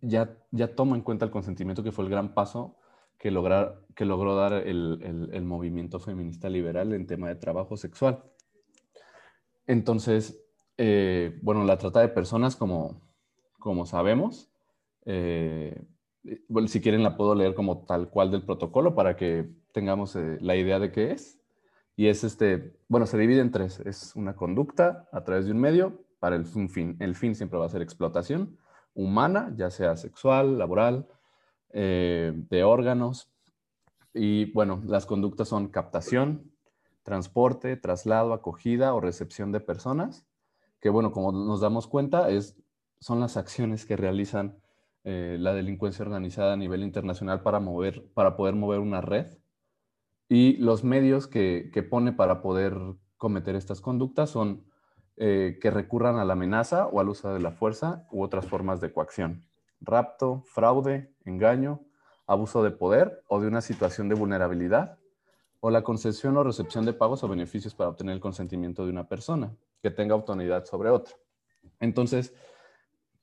[0.01, 2.77] ya, ya toma en cuenta el consentimiento que fue el gran paso
[3.17, 8.23] que, lograr, que logró dar el, el, movimiento feminista liberal en tema de trabajo sexual.
[9.67, 10.45] Entonces,
[10.77, 13.01] eh, bueno, la trata de personas, como,
[13.59, 14.51] como sabemos,
[15.05, 15.83] eh,
[16.67, 20.55] si quieren la puedo leer como tal cual del protocolo para que tengamos eh, la
[20.55, 21.37] idea de qué es.
[21.97, 23.81] Y es este, bueno, se divide en tres.
[23.81, 26.95] Es una conducta a través de un medio para el fin.
[26.99, 28.57] El fin siempre va a ser explotación
[28.93, 31.07] humana, ya sea sexual, laboral,
[31.73, 33.29] eh, de órganos.
[34.13, 36.53] Y bueno, las conductas son captación,
[37.03, 40.25] transporte, traslado, acogida o recepción de personas,
[40.79, 42.55] que bueno, como nos damos cuenta, es,
[42.99, 44.57] son las acciones que realizan
[45.03, 49.27] eh, la delincuencia organizada a nivel internacional para, mover, para poder mover una red
[50.27, 52.77] y los medios que, pone para poder
[53.17, 54.65] cometer estas conductas son
[55.17, 58.81] eh, que recurran a la amenaza o al uso de la fuerza u otras formas
[58.81, 59.45] de coacción.
[59.81, 61.81] Rapto, fraude, engaño,
[62.27, 64.97] abuso de poder o de una situación de vulnerabilidad
[65.59, 69.07] o la concesión o recepción de pagos o beneficios para obtener el consentimiento de una
[69.07, 71.15] persona que tenga autoridad sobre otra.
[71.79, 72.33] Entonces,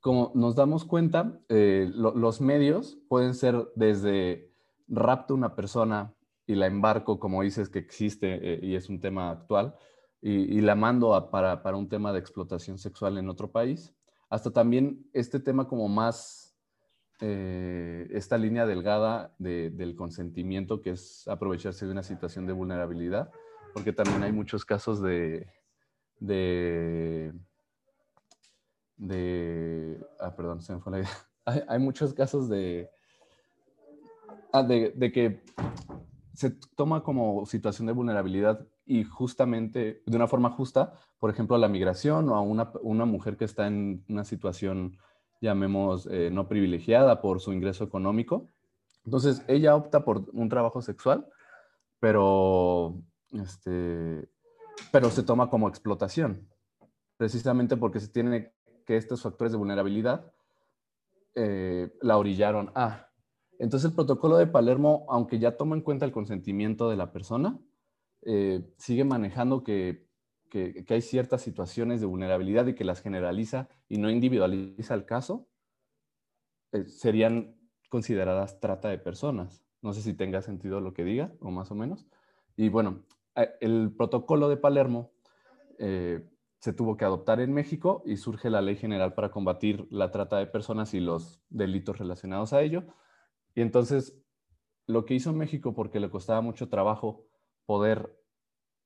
[0.01, 4.53] como nos damos cuenta, eh, los medios pueden ser desde
[4.89, 6.13] rapto a una persona
[6.53, 9.75] y la embarco, como dices, que existe eh, y es un tema actual,
[10.21, 13.93] y, la mando para, para, un tema de explotación sexual en otro país,
[14.31, 16.57] hasta también este tema como más,
[17.21, 23.33] eh, esta línea delgada del consentimiento, que es aprovecharse de una situación de vulnerabilidad,
[23.75, 25.49] porque también hay muchos casos de,
[26.21, 27.33] de,
[28.97, 31.11] de ah, perdón, se me fue la idea.
[31.45, 32.89] Hay, hay muchos casos de,
[34.53, 35.43] ah, de, de que
[36.35, 41.59] se toma como situación de vulnerabilidad y justamente de una forma justa, por ejemplo, a
[41.59, 44.99] la migración o a una, mujer que está en una situación,
[45.41, 48.49] llamemos, eh, no privilegiada por su ingreso económico,
[49.05, 51.27] Entonces, ella opta por un trabajo sexual,
[51.99, 52.95] pero,
[53.33, 54.29] este,
[54.93, 56.49] pero se toma como explotación,
[57.17, 58.53] precisamente porque se tiene
[58.87, 60.33] que estos factores de vulnerabilidad
[61.35, 63.09] eh, la orillaron a.
[63.63, 67.61] Entonces, el protocolo de Palermo, aunque ya toma en cuenta el consentimiento de la persona,
[68.23, 70.09] eh, sigue manejando que,
[70.89, 75.47] hay ciertas situaciones de vulnerabilidad y que las generaliza y no individualiza el caso,
[76.73, 77.55] eh, serían
[77.89, 79.65] consideradas trata de personas.
[79.81, 82.05] No sé si tenga sentido lo que diga, o más o menos.
[82.57, 83.05] Y bueno,
[83.37, 85.13] eh, el protocolo de Palermo
[86.59, 90.39] se tuvo que adoptar en México y surge la Ley General para combatir la trata
[90.39, 92.85] de personas y los delitos relacionados a ello.
[93.55, 94.17] Y entonces,
[94.87, 97.27] lo que hizo México, porque le costaba mucho trabajo
[97.67, 98.19] poder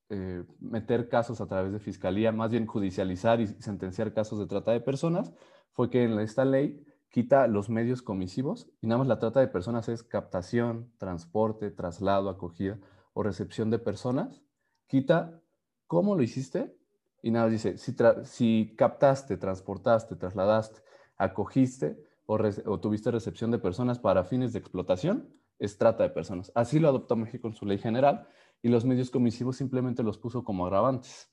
[0.08, 4.72] eh, meter casos a través de fiscalía, más bien judicializar y sentenciar casos de trata
[4.72, 5.32] de personas,
[5.72, 9.48] fue que en esta ley quita los medios comisivos y nada más la trata de
[9.48, 12.78] personas es captación, transporte, traslado, acogida
[13.14, 14.42] o recepción de personas.
[14.86, 15.40] Quita
[15.86, 16.76] cómo lo hiciste
[17.22, 20.82] y nada más dice si, si captaste, transportaste, trasladaste,
[21.16, 26.52] acogiste o, o, tuviste recepción de personas para fines de explotación, es trata de personas.
[26.54, 28.28] Así lo adoptó México en su ley general
[28.62, 31.30] y los medios comisivos simplemente los puso como agravantes.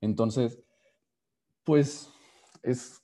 [0.00, 0.62] Entonces,
[1.64, 2.12] pues
[2.62, 3.02] es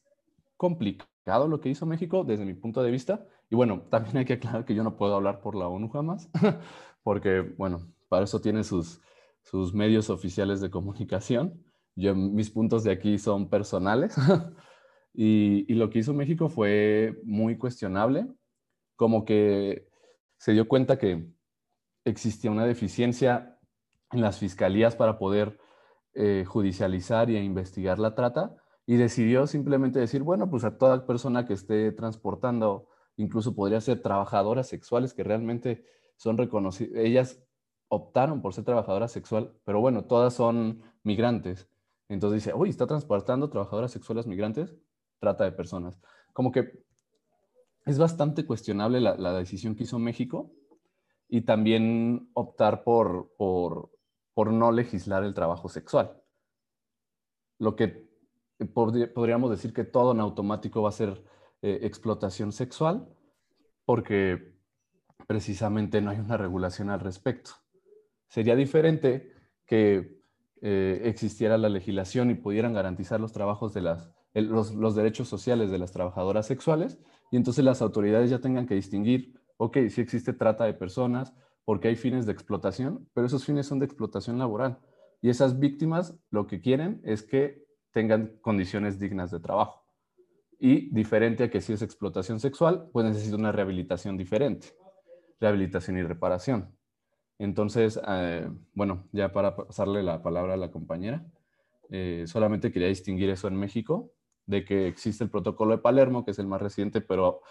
[0.57, 3.27] complicado lo que hizo México desde mi punto de vista.
[3.51, 6.31] Y bueno, también hay que aclarar que yo no puedo hablar por la ONU jamás,
[7.03, 9.01] porque, bueno, para eso tiene sus,
[9.43, 11.65] sus medios oficiales de comunicación.
[11.95, 14.17] Yo, mis puntos de aquí son personales.
[15.15, 18.27] y, y lo que hizo México fue muy cuestionable,
[18.97, 19.89] como que
[20.39, 21.29] se dio cuenta que
[22.05, 23.59] existía una deficiencia
[24.11, 25.59] en las fiscalías para poder
[26.15, 31.47] eh, judicializar y investigar la trata y decidió simplemente decir, bueno, pues a toda persona
[31.47, 37.43] que esté transportando, incluso podría ser trabajadoras sexuales que realmente son reconocidas, ellas
[37.89, 41.69] optaron por ser trabajadoras sexual, pero bueno, todas son migrantes.
[42.09, 44.75] Entonces dice, uy, está transportando trabajadoras sexuales migrantes,
[45.23, 46.01] trata de personas.
[46.33, 46.85] Como que
[47.87, 50.51] es bastante cuestionable la, decisión que hizo México
[51.29, 53.91] y también optar por, por,
[54.35, 56.21] por no legislar el trabajo sexual.
[57.61, 58.11] Lo que
[58.75, 61.23] podríamos decir que todo en automático va a ser
[61.63, 63.09] eh, explotación sexual
[63.85, 64.57] porque
[65.29, 67.53] precisamente no hay una regulación al respecto.
[68.29, 69.33] Sería diferente
[69.67, 70.21] que
[70.63, 75.79] eh, existiera la legislación y pudieran garantizar los trabajos de las, los, derechos sociales de
[75.79, 76.99] las trabajadoras sexuales
[77.31, 81.89] y entonces las autoridades ya tengan que distinguir, ok, si existe trata de personas, porque
[81.89, 84.79] hay fines de explotación, pero esos fines son de explotación laboral.
[85.21, 89.85] Y esas víctimas lo que quieren es que tengan condiciones dignas de trabajo.
[90.59, 94.69] Y diferente a que si es explotación sexual, pues necesita una rehabilitación diferente,
[95.41, 96.75] rehabilitación y reparación.
[97.39, 101.27] Entonces, eh, bueno, ya para pasarle la palabra a la compañera,
[101.91, 104.13] eh, solamente quería distinguir eso en México,
[104.47, 107.43] de que existe el protocolo de Palermo, que es el más reciente, pero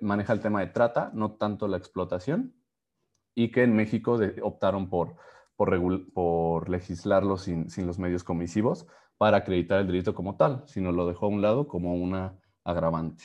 [0.00, 2.54] maneja el tema de trata, no tanto la explotación,
[3.34, 5.16] y que en México optaron por,
[5.56, 11.06] por, legislarlo sin, sin, los medios comisivos, para acreditar el delito como tal, sino lo
[11.06, 13.24] dejó a un lado como una agravante.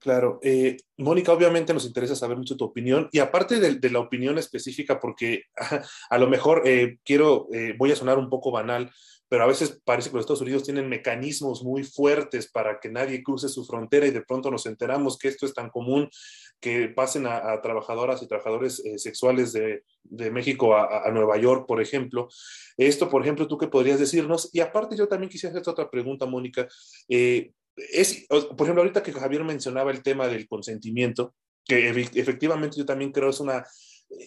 [0.00, 4.38] Claro, eh, Mónica, obviamente nos interesa saber mucho tu opinión y aparte de, la opinión
[4.38, 5.42] específica, porque
[6.10, 8.92] a, lo mejor eh, quiero, eh, voy a sonar un poco banal,
[9.28, 13.22] pero a veces parece que los Estados Unidos tienen mecanismos muy fuertes para que nadie
[13.22, 16.08] cruce su frontera y de pronto nos enteramos que esto es tan común
[16.60, 19.82] que pasen a, trabajadoras y trabajadores eh, sexuales de,
[20.32, 22.28] México a, Nueva York, por ejemplo.
[22.78, 24.48] Esto, por ejemplo, ¿tú qué podrías decirnos?
[24.52, 26.66] Y aparte yo también quisiera hacer otra pregunta, Mónica.
[27.08, 32.86] Eh, es, por ejemplo, ahorita que Javier mencionaba el tema del consentimiento, que efectivamente yo
[32.86, 33.64] también creo es una,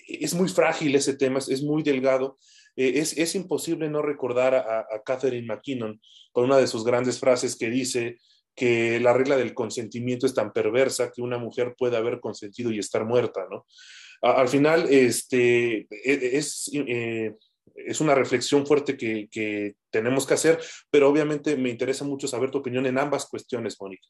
[0.08, 2.38] es muy frágil ese tema, es muy delgado.
[2.76, 7.20] Eh, es, es, imposible no recordar a, a, Catherine McKinnon con una de sus grandes
[7.20, 8.18] frases que dice
[8.56, 12.80] que la regla del consentimiento es tan perversa que una mujer puede haber consentido y
[12.80, 13.66] estar muerta, ¿no?
[14.22, 17.36] al final, este, e, es, eh,
[17.76, 22.52] es una reflexión fuerte que, que, tenemos que hacer, pero obviamente me interesa mucho saber
[22.52, 24.08] tu opinión en ambas cuestiones, Mónica.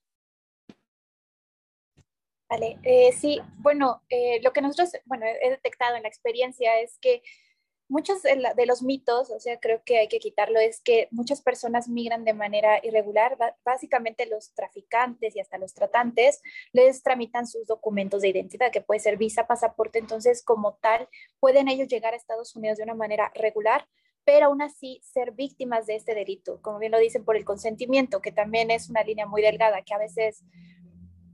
[2.50, 4.04] Vale, eh, sí, bueno,
[4.44, 7.24] lo que nosotros, bueno, he detectado en la experiencia es que
[7.92, 11.90] muchos de, los mitos, o sea, creo que hay que quitarlo, es que muchas personas
[11.90, 13.38] migran de manera irregular.
[13.66, 19.02] Básicamente los traficantes y hasta los tratantes les tramitan sus documentos de identidad, que puede
[19.02, 20.00] ser visa, pasaporte.
[20.00, 21.10] Entonces, como tal,
[21.42, 23.86] pueden ellos llegar a Estados Unidos de una manera regular,
[24.24, 28.22] pero aún así ser víctimas de este delito, como bien lo dicen, por el consentimiento,
[28.22, 30.46] que también es una línea muy delgada, que a veces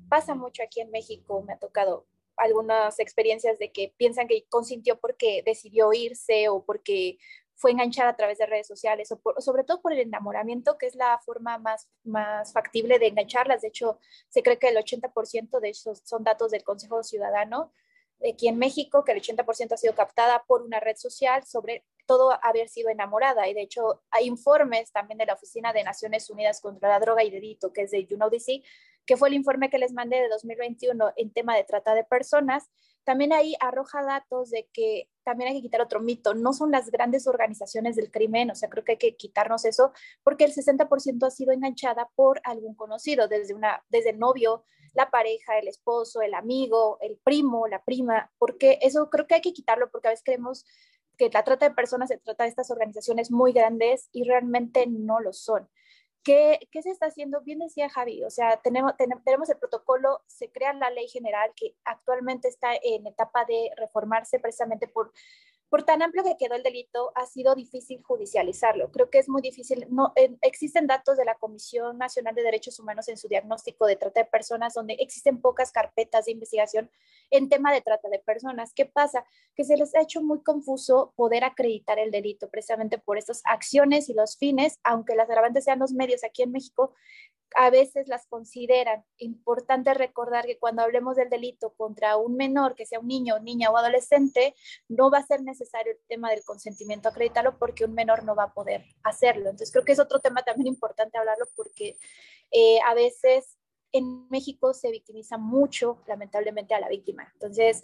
[0.09, 4.99] pasa mucho aquí en México, me ha tocado algunas experiencias de que piensan que consintió
[4.99, 7.17] porque decidió irse o porque
[7.55, 10.95] fue enganchada a través de redes sociales o, sobre todo por el enamoramiento, que es
[10.95, 13.61] la forma más, más factible de engancharlas.
[13.61, 17.73] De hecho, se cree que el 80% de esos son datos del Consejo Ciudadano
[18.27, 22.37] aquí en México, que el 80% ha sido captada por una red social sobre todo
[22.43, 23.47] haber sido enamorada.
[23.47, 27.23] Y de hecho, hay informes también de la Oficina de Naciones Unidas contra la Droga
[27.23, 28.63] y Delito, que es de UNODC,
[29.07, 32.69] que fue el informe que les mandé de 2021 en tema de trata de personas,
[33.05, 36.91] también ahí arroja datos de que también hay que quitar otro mito, no son las
[36.91, 39.93] grandes organizaciones del crimen, o sea, creo que hay que quitarnos eso,
[40.23, 45.09] porque el 60% ha sido enganchada por algún conocido, desde, una, desde el novio, la
[45.09, 49.53] pareja, el esposo, el amigo, el primo, la prima, porque eso creo que hay que
[49.53, 50.65] quitarlo, porque a veces creemos
[51.17, 55.21] que la trata de personas se trata de estas organizaciones muy grandes y realmente no
[55.21, 55.69] lo son.
[56.23, 57.41] ¿Qué, ¿Qué, se está haciendo?
[57.41, 58.93] Bien decía Javi, o sea, tenemos,
[59.23, 64.39] tenemos el protocolo, se crea la ley general que actualmente está en etapa de reformarse
[64.39, 65.13] precisamente por
[65.69, 68.91] por tan amplio que quedó el delito, ha sido difícil judicializarlo.
[68.91, 69.85] Creo que es muy difícil.
[69.89, 74.21] No, existen datos de la Comisión Nacional de Derechos Humanos en su diagnóstico de trata
[74.21, 76.89] de personas, donde existen pocas carpetas de investigación
[77.31, 78.73] en tema de trata de personas.
[78.73, 79.25] ¿Qué pasa?
[79.55, 84.09] Que se les ha hecho muy confuso poder acreditar el delito precisamente por estas acciones
[84.09, 86.93] y los fines, aunque las agravantes sean los medios aquí en México,
[87.55, 89.03] a veces las consideran.
[89.17, 93.71] Importante recordar que cuando hablemos del delito contra un menor, que sea un niño, niña
[93.71, 94.55] o adolescente,
[94.87, 98.43] no va a ser necesario el tema del consentimiento acreditarlo porque un menor no va
[98.43, 99.49] a poder hacerlo.
[99.49, 101.97] Entonces creo que es otro tema también importante hablarlo porque
[102.51, 103.57] eh, a veces
[103.91, 107.29] en México se victimiza mucho, lamentablemente, a la víctima.
[107.33, 107.83] Entonces,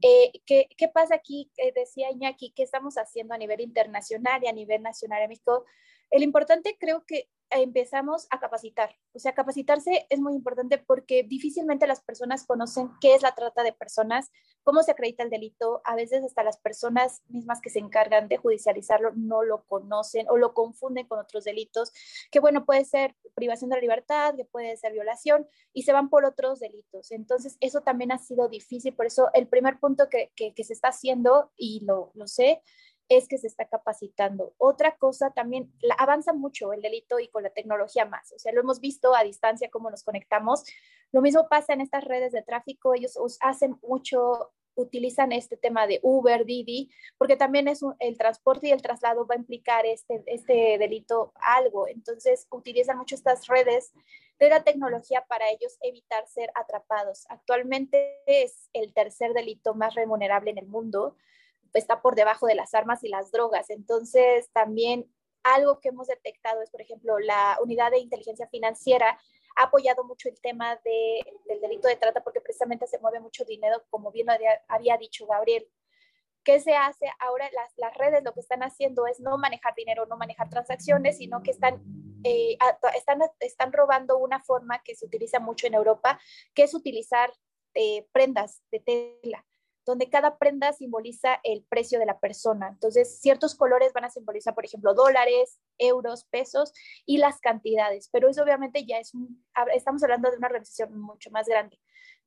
[0.00, 1.50] eh, ¿qué, ¿qué, pasa aquí?
[1.56, 5.64] Eh, decía Iñaki, ¿qué estamos haciendo a nivel internacional y a nivel nacional en México?
[6.10, 8.96] El importante creo que empezamos a capacitar.
[9.12, 13.62] O sea, capacitarse es muy importante porque difícilmente las personas conocen qué es la trata
[13.62, 14.30] de personas,
[14.62, 15.80] cómo se acredita el delito.
[15.84, 20.36] A veces hasta las personas mismas que se encargan de judicializarlo no lo conocen o
[20.36, 21.92] lo confunden con otros delitos,
[22.30, 26.08] que bueno, puede ser privación de la libertad, que puede ser violación, y se van
[26.08, 27.10] por otros delitos.
[27.10, 28.94] Entonces, eso también ha sido difícil.
[28.94, 32.62] Por eso, el primer punto que, que, que se está haciendo, y lo, lo sé,
[33.10, 34.54] es que se está capacitando.
[34.56, 38.32] Otra cosa también, avanza mucho el delito y con la tecnología más.
[38.32, 40.64] O sea, lo hemos visto a distancia cómo nos conectamos.
[41.10, 42.94] Lo mismo pasa en estas redes de tráfico.
[42.94, 46.88] Ellos hacen mucho, utilizan este tema de Uber, Didi,
[47.18, 51.88] porque también es el transporte y el traslado va a implicar este, este delito algo.
[51.88, 53.92] Entonces, utilizan mucho estas redes
[54.38, 57.26] de la tecnología para ellos evitar ser atrapados.
[57.28, 61.16] Actualmente es el tercer delito más remunerable en el mundo
[61.74, 63.70] está por debajo de las armas y las drogas.
[63.70, 65.10] Entonces, también
[65.42, 69.18] algo que hemos detectado es, por ejemplo, la unidad de inteligencia financiera
[69.56, 73.44] ha apoyado mucho el tema de, del delito de trata porque precisamente se mueve mucho
[73.44, 74.28] dinero, como bien
[74.68, 75.66] había, dicho Gabriel.
[76.42, 77.06] ¿Qué se hace?
[77.18, 81.18] Ahora las, las, redes lo que están haciendo es no manejar dinero, no manejar transacciones,
[81.18, 81.82] sino que están,
[82.24, 82.56] eh,
[82.96, 86.18] están, están robando una forma que se utiliza mucho en Europa,
[86.54, 87.30] que es utilizar
[87.74, 89.44] eh, prendas de tela
[89.90, 92.68] donde cada prenda simboliza el precio de la persona.
[92.68, 96.72] Entonces, ciertos colores van a simbolizar, por ejemplo, dólares, euros, pesos
[97.04, 101.30] y las cantidades, pero eso obviamente ya es un, estamos hablando de una organización mucho
[101.30, 101.78] más grande.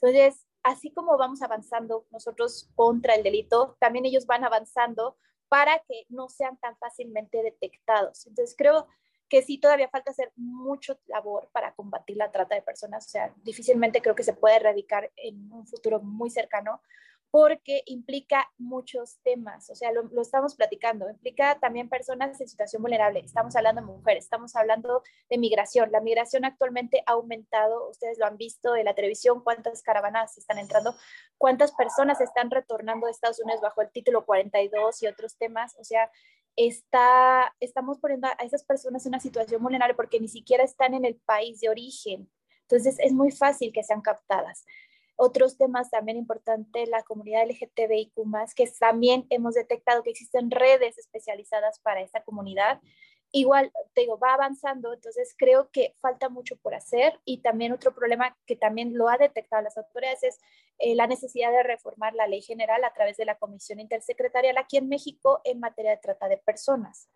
[0.02, 6.06] Entonces, así como vamos avanzando nosotros contra el delito, también ellos van avanzando para que
[6.10, 8.28] no sean tan fácilmente detectados.
[8.28, 8.88] Entonces, creo
[9.30, 13.34] que sí todavía falta hacer mucho labor para combatir la trata de personas, o sea,
[13.44, 16.82] difícilmente creo que se puede erradicar en un futuro muy cercano,
[17.34, 23.22] porque implica muchos temas, o sea, lo, estamos platicando, implica también personas en situación vulnerable,
[23.22, 28.28] estamos hablando de mujeres, estamos hablando de migración, la migración actualmente ha aumentado, ustedes lo
[28.28, 30.94] han visto en la televisión, cuántas caravanas están entrando,
[31.40, 35.84] cuántas personas están retornando de Estados Unidos bajo el título 42 y otros temas, o
[35.84, 36.12] sea,
[36.56, 41.04] está, estamos poniendo a esas personas en una situación vulnerable porque ni siquiera están en
[41.04, 42.30] el país de origen,
[42.74, 44.66] entonces es muy fácil que sean captadas.
[45.16, 48.14] Otros temas también importantes, la comunidad LGTBIQ,
[48.56, 52.82] que también hemos detectado que existen redes especializadas para esta comunidad.
[53.32, 57.94] Igual, te digo, va avanzando, entonces creo que falta mucho por hacer y también otro
[57.94, 60.40] problema que también lo ha detectado las autoridades es
[60.78, 64.78] eh, la necesidad de reformar la ley general a través de la Comisión Intersecretarial aquí
[64.78, 67.10] en México en materia de trata de personas.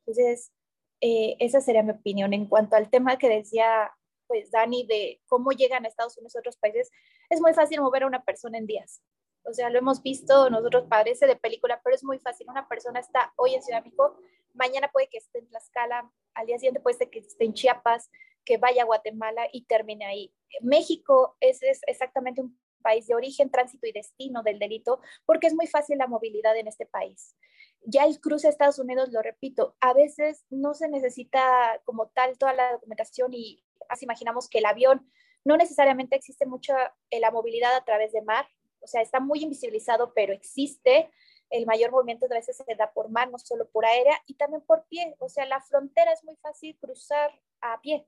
[0.00, 0.52] Entonces,
[1.00, 3.92] eh, esa sería mi opinión en cuanto al tema que decía
[4.30, 6.88] pues Dani, de cómo llegan a Estados Unidos otros países,
[7.28, 9.02] es muy fácil mover a una persona en días.
[9.42, 12.46] O sea, lo hemos visto, nosotros parece de película, pero es muy fácil.
[12.48, 14.16] Una persona está hoy en Ciudad de México,
[14.54, 18.08] mañana puede que esté en Tlaxcala, al día siguiente puede que esté en Chiapas,
[18.44, 20.32] que vaya a Guatemala y termine ahí.
[20.60, 25.54] México es, es exactamente un país de origen, tránsito y destino del delito, porque es
[25.54, 27.34] muy fácil la movilidad en este país.
[27.82, 32.38] Ya el cruce a Estados Unidos, lo repito, a veces no se necesita como tal
[32.38, 35.10] toda la documentación y así imaginamos que el avión
[35.44, 36.74] no necesariamente existe mucho
[37.10, 38.46] la movilidad a través de mar,
[38.80, 41.10] o sea, está muy invisibilizado, pero existe.
[41.50, 44.62] El mayor movimiento de veces se da por mar, no solo por aérea, y también
[44.62, 45.16] por pie.
[45.18, 48.06] O sea, la frontera es muy fácil cruzar a pie.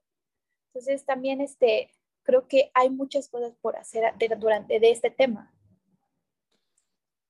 [0.68, 1.90] Entonces, también este,
[2.22, 5.52] creo que hay muchas cosas por hacer durante de este tema.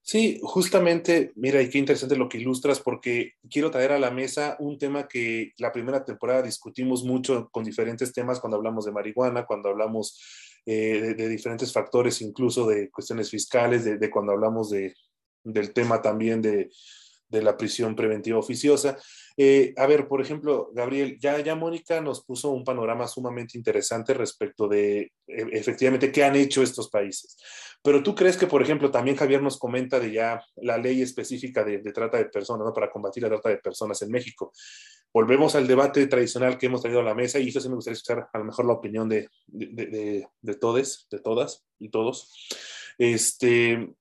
[0.05, 4.57] Sí, justamente, mira, y qué interesante lo que ilustras, porque quiero traer a la mesa
[4.59, 9.47] un tema que la primera temporada discutimos mucho con diferentes temas cuando hablamos de marihuana,
[9.47, 10.21] cuando hablamos
[10.67, 14.93] eh, de, diferentes factores, incluso de cuestiones fiscales, de, cuando hablamos de,
[15.45, 16.71] del tema también de,
[17.33, 18.97] de la prisión preventiva oficiosa.
[19.37, 24.13] Eh, a ver, por ejemplo, Gabriel, ya, ya Mónica nos puso un panorama sumamente interesante
[24.13, 27.37] respecto de e, efectivamente qué han hecho estos países.
[27.83, 31.65] Pero tú crees que, por ejemplo, también Javier nos comenta de ya la ley específica
[31.65, 32.73] de, trata de personas, ¿no?
[32.73, 34.53] Para combatir la trata de personas en México.
[35.13, 37.97] Volvemos al debate tradicional que hemos traído a la mesa y eso sí me gustaría
[37.97, 42.33] escuchar a lo mejor la opinión de, de, de, de de todas y todos.
[42.99, 43.95] Este,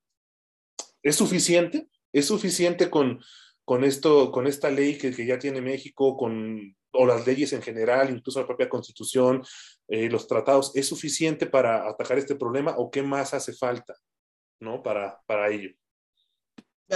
[1.01, 1.87] ¿Es suficiente?
[2.13, 3.21] ¿Es suficiente con,
[3.65, 7.61] con, esto, con esta ley que, que, ya tiene México, con, o las leyes en
[7.61, 9.43] general, incluso la propia constitución,
[9.87, 13.95] eh, los tratados, ¿es suficiente para atacar este problema o qué más hace falta
[14.59, 14.81] ¿no?
[14.83, 15.71] para, para ello?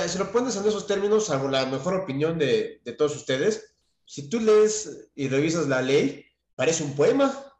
[0.07, 4.27] si lo pones en esos términos, salvo la mejor opinión de, de, todos ustedes, si
[4.29, 7.53] tú lees y revisas la ley, parece un poema.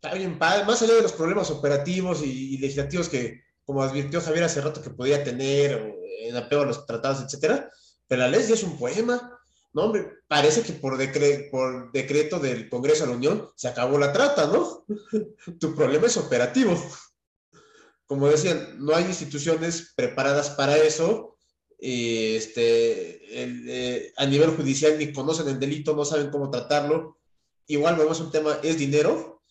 [0.00, 4.88] Más allá de los problemas operativos y legislativos que, como advirtió Javier hace rato, que
[4.88, 7.70] podía tener en apego a los tratados, etcétera,
[8.06, 9.34] pero la ley sí es un poema.
[9.72, 9.92] No,
[10.26, 10.98] parece que por,
[11.50, 14.84] por decreto del Congreso de la Unión se acabó la trata, ¿no?
[15.60, 16.74] tu problema es operativo.
[18.06, 21.36] Como decían, no hay instituciones preparadas para eso.
[21.78, 27.18] este, eh, a nivel judicial ni conocen el delito, no saben cómo tratarlo.
[27.66, 29.42] Igual vemos un tema, es dinero.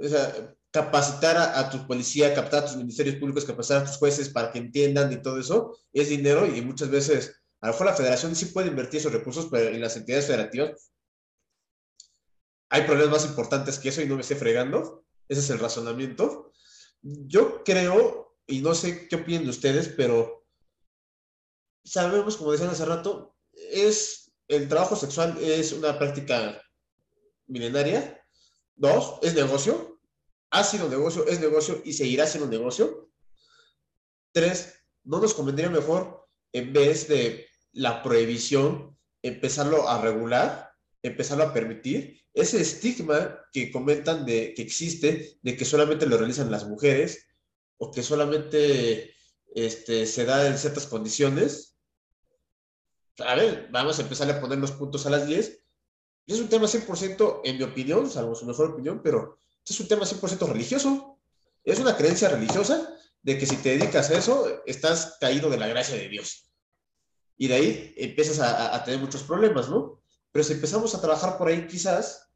[0.00, 3.96] O sea, capacitar a, a, tu policía, captar a tus ministerios públicos, capacitar a tus
[3.96, 7.86] jueces para que entiendan y todo eso, es dinero y muchas veces a lo mejor
[7.86, 10.90] la federación sí puede invertir esos recursos, pero en las entidades federativas
[12.70, 15.04] hay problemas más importantes que eso y no me esté fregando.
[15.28, 16.50] Ese es el razonamiento.
[17.02, 20.44] Yo creo, y no sé qué opinan ustedes, pero
[21.84, 26.60] sabemos, como decían hace rato, es el trabajo sexual es una práctica
[27.46, 28.20] milenaria.
[28.74, 29.93] Dos, es negocio.
[30.54, 33.10] Ha sido negocio, es negocio y seguirá siendo negocio.
[34.30, 40.70] Tres, no nos convendría mejor en vez de la prohibición, empezarlo a regular,
[41.02, 46.52] empezarlo a permitir, ese estigma que comentan de que existe, de que solamente lo realizan
[46.52, 47.26] las mujeres
[47.78, 49.12] o que solamente
[49.56, 51.76] este, se da en ciertas condiciones.
[53.18, 55.64] A ver, vamos a empezar a poner los puntos a las 10.
[56.28, 59.40] Es un tema 100%, en mi opinión, salvo su mejor opinión, pero
[59.72, 61.18] es un tema 100% religioso.
[61.64, 65.66] Es una creencia religiosa de que si te dedicas a eso, estás caído de la
[65.66, 66.44] gracia de Dios
[67.36, 70.00] y de ahí empiezas a, tener muchos problemas, ¿no?
[70.30, 72.30] Pero si empezamos a trabajar por ahí, quizás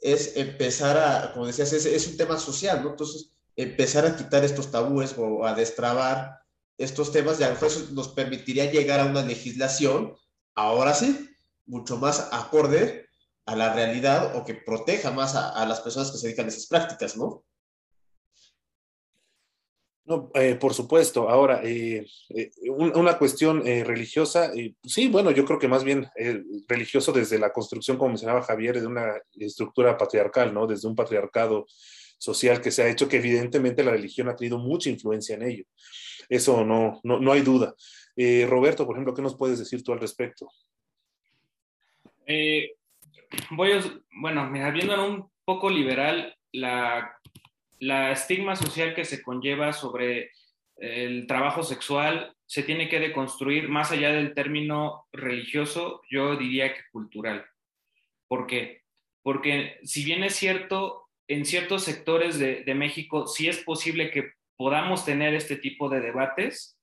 [0.00, 2.90] es empezar a, como decías, es, un tema social, ¿no?
[2.90, 6.40] Entonces, empezar a quitar estos tabúes o a destrabar
[6.78, 10.14] estos temas, y a eso nos permitiría llegar a una legislación,
[10.54, 11.30] ahora sí,
[11.66, 13.08] mucho más acorde
[13.46, 16.48] a la realidad o que proteja más a, a las personas que se dedican a
[16.48, 17.44] esas prácticas, ¿no?
[20.04, 21.28] No, eh, por supuesto.
[21.28, 24.50] Ahora, eh, eh, una cuestión religiosa,
[24.82, 26.08] sí, bueno, yo creo que más bien
[26.66, 30.66] religioso desde la construcción, como mencionaba Javier, de una estructura patriarcal, ¿no?
[30.66, 31.66] Desde un patriarcado
[32.18, 35.64] social que se ha hecho, que evidentemente la religión ha tenido mucha influencia en ello.
[36.28, 37.74] Eso no, no, no hay duda.
[38.48, 40.48] Roberto, por ejemplo, ¿qué nos puedes decir tú al respecto?
[43.50, 43.80] Voy a,
[44.20, 47.18] bueno, mira, viendo un poco liberal, la
[47.82, 50.30] la estigma social que se conlleva sobre
[50.76, 56.82] el trabajo sexual se tiene que deconstruir más allá del término religioso, yo diría que
[56.92, 57.44] cultural.
[58.28, 58.82] ¿Por qué?
[59.24, 65.04] Porque si bien es cierto, en ciertos sectores de, México sí es posible que podamos
[65.04, 66.78] tener este tipo de debates,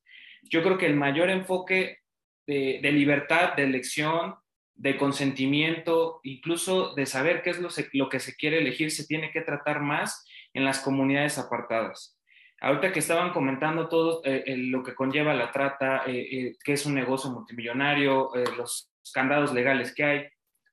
[0.50, 2.00] yo creo que el mayor enfoque
[2.46, 4.36] de, libertad, de elección,
[4.80, 9.42] de consentimiento, incluso de saber qué es lo, que se quiere elegir, se tiene que
[9.42, 12.18] tratar más en las comunidades apartadas.
[12.62, 16.86] Ahorita que estaban comentando todo eh, lo que conlleva la trata, eh, eh, que es
[16.86, 20.28] un negocio multimillonario, los candados legales que hay,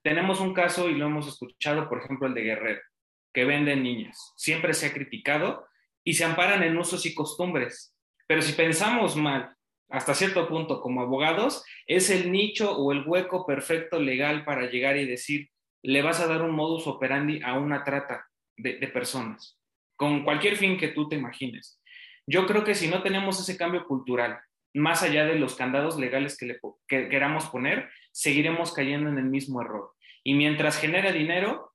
[0.05, 2.83] tenemos un caso y lo hemos escuchado, por ejemplo, el de Guerrero,
[3.35, 4.35] que venden niñas.
[4.37, 5.67] Siempre se ha criticado
[6.05, 7.93] y se amparan en usos y costumbres.
[8.29, 9.56] Pero si pensamos mal,
[9.89, 14.97] hasta cierto punto como abogados, es el nicho o el hueco perfecto legal para llegar
[14.97, 15.51] y decir,
[15.83, 18.27] le vas a dar un modus operandi a una trata
[18.57, 19.59] de, personas,
[19.97, 21.81] con cualquier fin que tú te imagines.
[22.27, 24.41] Yo creo que si no tenemos ese cambio cultural,
[24.75, 26.59] más allá de los candados legales que,
[26.89, 29.93] que queramos poner, seguiremos cayendo en el mismo error.
[30.25, 31.73] Y mientras genera dinero,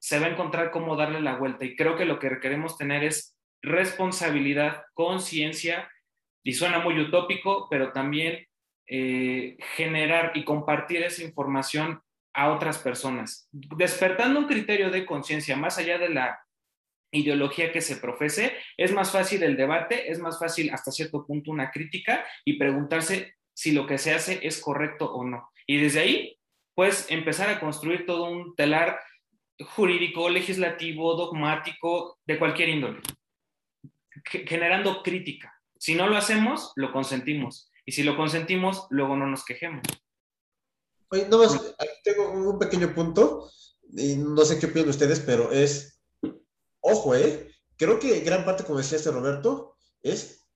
[0.00, 1.64] se va a encontrar cómo darle la vuelta.
[1.64, 5.88] Y creo que lo que queremos tener es responsabilidad, conciencia,
[6.42, 8.46] y suena muy utópico, pero también
[8.86, 12.00] eh, generar y compartir esa información
[12.34, 16.40] a otras personas, despertando un criterio de conciencia más allá de la
[17.12, 21.50] ideología que se profese, es más fácil el debate, es más fácil hasta cierto punto
[21.50, 25.50] una crítica y preguntarse si lo que se hace es correcto o no.
[25.66, 26.38] Y desde ahí,
[26.74, 28.98] pues empezar a construir todo un telar
[29.60, 33.00] jurídico, legislativo, dogmático, de cualquier índole
[34.30, 35.54] generando crítica.
[35.82, 37.68] Si no lo hacemos, lo consentimos.
[37.84, 39.82] Y si lo consentimos, luego no nos quejemos.
[41.08, 43.50] Oye, no más, aquí tengo un pequeño punto,
[43.90, 46.00] y no sé qué opinan ustedes, pero es,
[46.78, 47.52] ojo, ¿eh?
[47.76, 49.74] Creo que gran parte, como decía este Roberto,
[50.04, 50.46] es,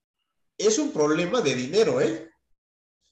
[0.58, 2.30] es un problema de dinero, ¿eh?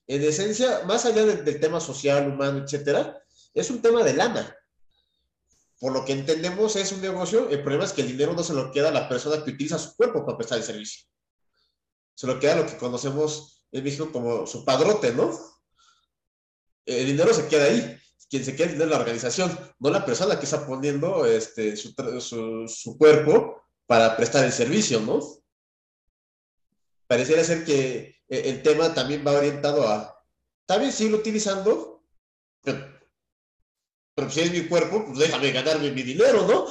[0.06, 3.20] En esencia, más allá del tema social, humano, etcétera,
[3.54, 4.56] es un tema de lana
[5.80, 8.54] por lo que entendemos es un negocio, el problema es que el dinero no se
[8.54, 11.06] lo queda a la persona que utiliza su cuerpo para prestar el servicio.
[12.14, 15.30] Se lo queda lo que conocemos en México como su padrote, ¿no?
[16.86, 17.98] El dinero se queda ahí.
[18.30, 23.62] Quien se queda es la organización, no la persona que está poniendo este, su, cuerpo
[23.86, 25.20] para prestar el servicio, ¿no?
[27.06, 30.18] Pareciera ser que el tema también va orientado a,
[30.66, 32.02] también sigue utilizando,
[32.62, 36.66] pero si es mi cuerpo, pues déjame ganarme mi dinero, ¿no?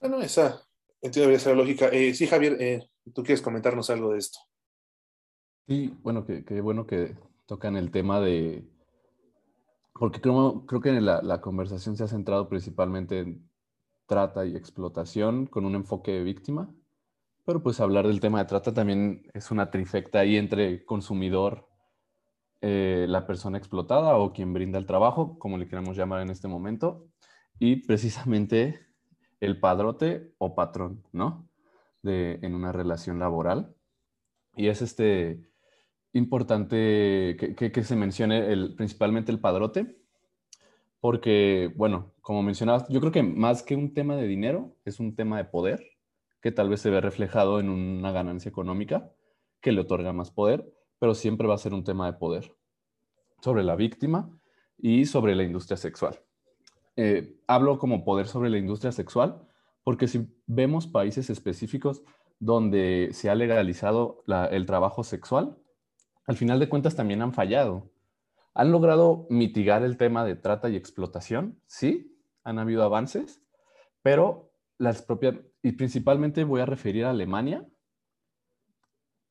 [0.00, 0.66] Bueno, esa
[1.00, 1.88] entiendo ser la lógica.
[1.88, 4.38] Eh, sí, Javier, eh, ¿tú quieres comentarnos algo de esto?
[5.66, 8.68] Sí, bueno, qué bueno que tocan el tema de...
[9.92, 13.48] Porque creo, creo que la, la conversación se ha centrado principalmente en
[14.06, 16.74] trata y explotación con un enfoque de víctima,
[17.44, 21.68] pero pues hablar del tema de trata también es una trifecta ahí entre consumidor,
[22.60, 26.48] eh, la persona explotada o quien brinda el trabajo, como le queramos llamar en este
[26.48, 27.06] momento,
[27.58, 28.80] y precisamente
[29.40, 31.48] el padrote o patrón, ¿no?
[32.04, 33.74] De, en una relación laboral.
[34.56, 35.50] Y es este
[36.12, 39.96] importante que, se mencione el, principalmente el padrote,
[41.00, 45.16] porque, bueno, como mencionabas, yo creo que más que un tema de dinero, es un
[45.16, 45.82] tema de poder,
[46.40, 49.10] que tal vez se ve reflejado en una ganancia económica
[49.60, 52.54] que le otorga más poder, pero siempre va a ser un tema de poder
[53.40, 54.30] sobre la víctima
[54.78, 56.20] y sobre la industria sexual.
[56.96, 59.48] Eh, hablo como poder sobre la industria sexual
[59.84, 62.02] porque si vemos países específicos
[62.40, 65.56] donde se ha legalizado el trabajo sexual,
[66.26, 67.90] al final de cuentas también han fallado.
[68.54, 73.42] Han logrado mitigar el tema de trata y explotación, sí, han habido avances,
[74.02, 77.66] pero las propias, y principalmente voy a referir a Alemania,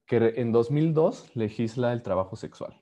[0.05, 2.81] que en 2002 legisla el trabajo sexual.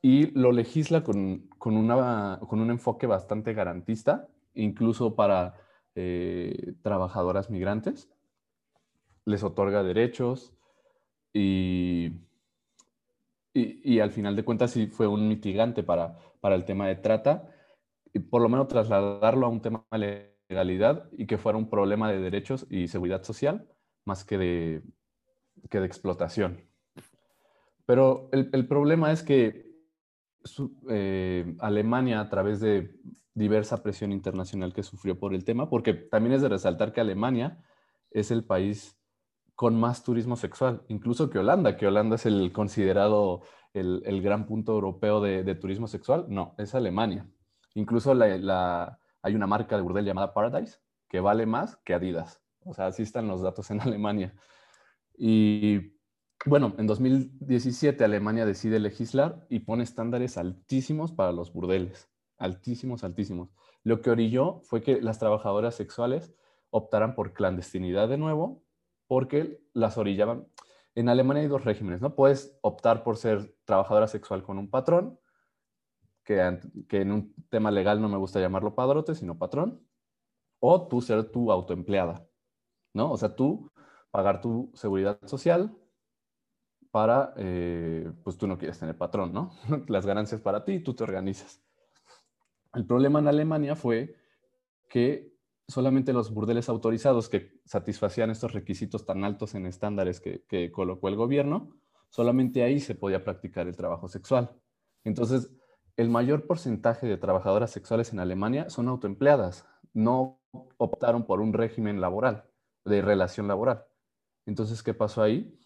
[0.00, 5.54] Y lo legisla con, con, una, con un enfoque bastante garantista, incluso para
[5.94, 8.10] eh, trabajadoras migrantes.
[9.24, 10.52] Les otorga derechos
[11.32, 12.12] y,
[13.54, 16.96] y, y, al final de cuentas sí fue un mitigante para, para el tema de
[16.96, 17.48] trata
[18.12, 22.10] y por lo menos trasladarlo a un tema de legalidad y que fuera un problema
[22.10, 23.68] de derechos y seguridad social
[24.04, 24.82] más que de,
[25.70, 26.60] que de explotación.
[27.86, 29.71] Pero el, el problema es que
[30.88, 32.94] eh, Alemania a través de
[33.34, 37.62] diversa presión internacional que sufrió por el tema, porque también es de resaltar que Alemania
[38.10, 38.98] es el país
[39.54, 44.72] con más turismo sexual, incluso que Holanda, que Holanda es el considerado el, gran punto
[44.72, 47.26] europeo de, turismo sexual, no, es Alemania.
[47.74, 50.78] Incluso la, hay una marca de burdel llamada Paradise
[51.08, 52.42] que vale más que Adidas.
[52.64, 54.34] O sea, así están los datos en Alemania.
[55.16, 55.94] Y
[56.46, 63.50] bueno, en 2017 Alemania decide legislar y pone estándares altísimos para los burdeles, altísimos, altísimos.
[63.84, 66.34] Lo que orilló fue que las trabajadoras sexuales
[66.70, 68.64] optaran por clandestinidad de nuevo
[69.06, 70.48] porque las orillaban.
[70.94, 72.14] En Alemania hay dos regímenes, ¿no?
[72.14, 75.18] Puedes optar por ser trabajadora sexual con un patrón,
[76.24, 79.86] que, en un tema legal no me gusta llamarlo padrote, sino patrón,
[80.60, 82.26] o tú ser tu autoempleada,
[82.94, 83.10] ¿no?
[83.12, 83.70] O sea, tú
[84.10, 85.76] pagar tu seguridad social,
[86.92, 89.52] para, eh, pues tú no quieres tener patrón, ¿no?
[89.88, 91.60] Las ganancias para ti, tú te organizas.
[92.74, 94.14] El problema en Alemania fue
[94.88, 95.32] que
[95.66, 101.08] solamente los burdeles autorizados que satisfacían estos requisitos tan altos en estándares que, que colocó
[101.08, 101.70] el gobierno,
[102.10, 104.50] solamente ahí se podía practicar el trabajo sexual.
[105.02, 105.50] Entonces,
[105.96, 110.40] el mayor porcentaje de trabajadoras sexuales en Alemania son autoempleadas, no
[110.76, 112.44] optaron por un régimen laboral,
[112.84, 113.84] de relación laboral.
[114.44, 115.58] Entonces, ¿qué pasó ahí?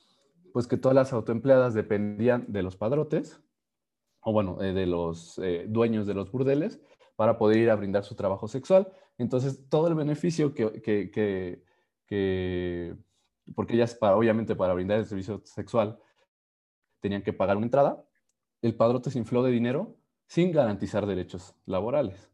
[0.57, 3.43] Pues que todas las autoempleadas dependían de los padrotes,
[4.21, 6.81] o bueno, eh, de los eh, dueños de los burdeles,
[7.15, 8.91] para poder ir a brindar su trabajo sexual.
[9.19, 11.61] Entonces, todo el beneficio que, que,
[12.07, 12.97] que,
[13.55, 15.99] porque ellas, para, obviamente, para brindar el servicio sexual,
[17.01, 18.03] tenían que pagar una entrada,
[18.63, 22.31] el padrote se infló de dinero sin garantizar derechos laborales.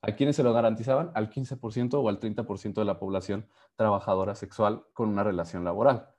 [0.00, 1.10] ¿A quiénes se lo garantizaban?
[1.14, 6.12] Al 15% o al 30% de la población trabajadora sexual con una relación laboral.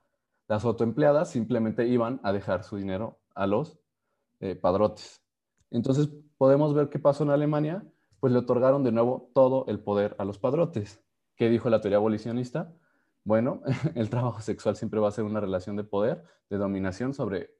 [0.48, 3.78] Las autoempleadas simplemente iban a dejar su dinero a los
[4.40, 5.22] eh, padrotes.
[5.70, 7.84] Entonces, podemos ver qué pasó en Alemania,
[8.20, 11.02] pues le otorgaron de nuevo todo el poder a los padrotes.
[11.36, 12.74] ¿Qué dijo la teoría abolicionista?
[13.24, 13.62] Bueno,
[13.94, 17.54] el trabajo sexual siempre va a ser una relación de poder, de dominación sobre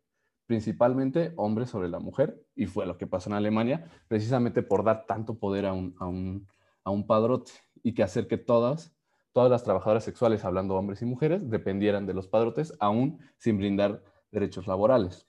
[0.47, 5.07] principalmente hombres sobre la mujer, y fue lo que pasó en Alemania, precisamente por dar
[5.07, 6.47] tanto poder a un, a un,
[6.85, 8.94] a un padrote y que hacer que todas,
[9.35, 14.03] todas las trabajadoras sexuales, hablando hombres y mujeres, dependieran de los padrotes, aún sin brindar
[14.31, 15.29] derechos laborales.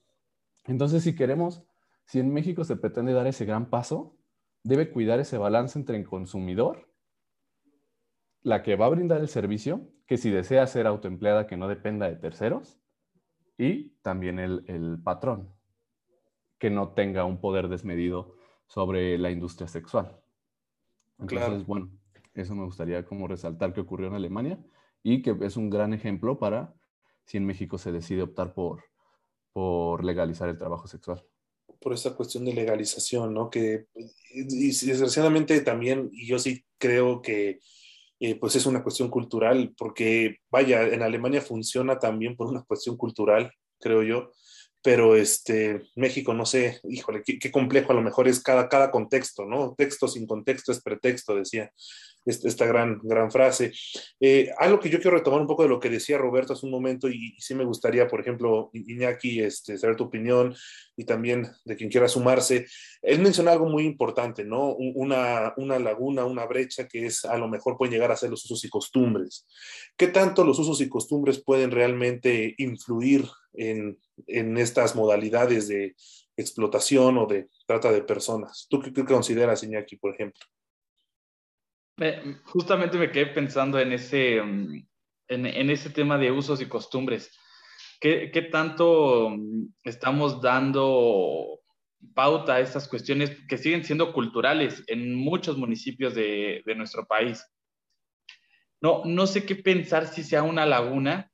[0.63, 1.63] Entonces, si queremos,
[2.05, 4.15] si en México se pretende dar ese gran paso,
[4.63, 6.87] debe cuidar ese balance entre el consumidor,
[8.43, 12.07] la que va a brindar el servicio, que si desea ser autoempleada, que no dependa
[12.07, 12.79] de terceros,
[13.57, 15.51] y también el, patrón,
[16.59, 18.35] que no tenga un poder desmedido
[18.67, 20.21] sobre la industria sexual.
[21.17, 21.89] Entonces, bueno,
[22.35, 24.59] eso me gustaría como resaltar que ocurrió en Alemania
[25.01, 26.73] y que es un gran ejemplo para
[27.25, 28.83] si en México se decide optar por,
[29.53, 31.25] por legalizar el trabajo sexual.
[31.79, 33.49] Por esa cuestión de legalización, ¿no?
[33.49, 33.87] Que
[34.29, 37.59] y desgraciadamente también, y yo sí creo que
[38.19, 42.95] eh, pues es una cuestión cultural, porque vaya, en Alemania funciona también por una cuestión
[42.95, 44.31] cultural, creo yo,
[44.85, 49.43] pero este, México, no sé, híjole, qué, complejo a lo mejor es cada, cada contexto,
[49.43, 49.73] ¿no?
[49.75, 51.71] Texto sin contexto es pretexto, decía
[52.23, 53.71] esta gran, gran frase.
[54.19, 56.71] Eh, algo que yo quiero retomar un poco de lo que decía Roberto hace un
[56.71, 60.55] momento y, sí me gustaría, por ejemplo, Iñaki, este, saber tu opinión
[60.95, 62.67] y también de quien quiera sumarse.
[63.01, 64.75] Él menciona algo muy importante, ¿no?
[64.75, 68.45] Una, una laguna, una brecha que es a lo mejor pueden llegar a ser los
[68.45, 69.47] usos y costumbres.
[69.97, 73.25] ¿Qué tanto los usos y costumbres pueden realmente influir
[73.57, 75.95] en, en estas modalidades de
[76.37, 78.67] explotación o de trata de personas?
[78.69, 80.41] ¿Tú qué, qué consideras, Iñaki, por ejemplo?
[82.45, 84.85] justamente me quedé pensando en ese, mm,
[85.29, 87.31] en, ese tema de usos y costumbres.
[87.99, 91.61] ¿Qué, ¿Qué, tanto mm, estamos dando
[92.13, 97.45] pauta a estas cuestiones que siguen siendo culturales en muchos municipios de, de nuestro país?
[98.81, 101.31] No, no sé qué pensar si sea una laguna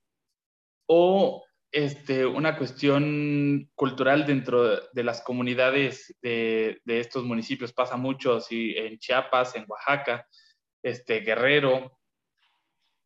[0.86, 7.72] o este, una cuestión cultural dentro de las comunidades de, estos municipios.
[7.72, 10.28] Pasa mucho sí, en Chiapas, en Oaxaca,
[10.84, 11.98] este, Guerrero.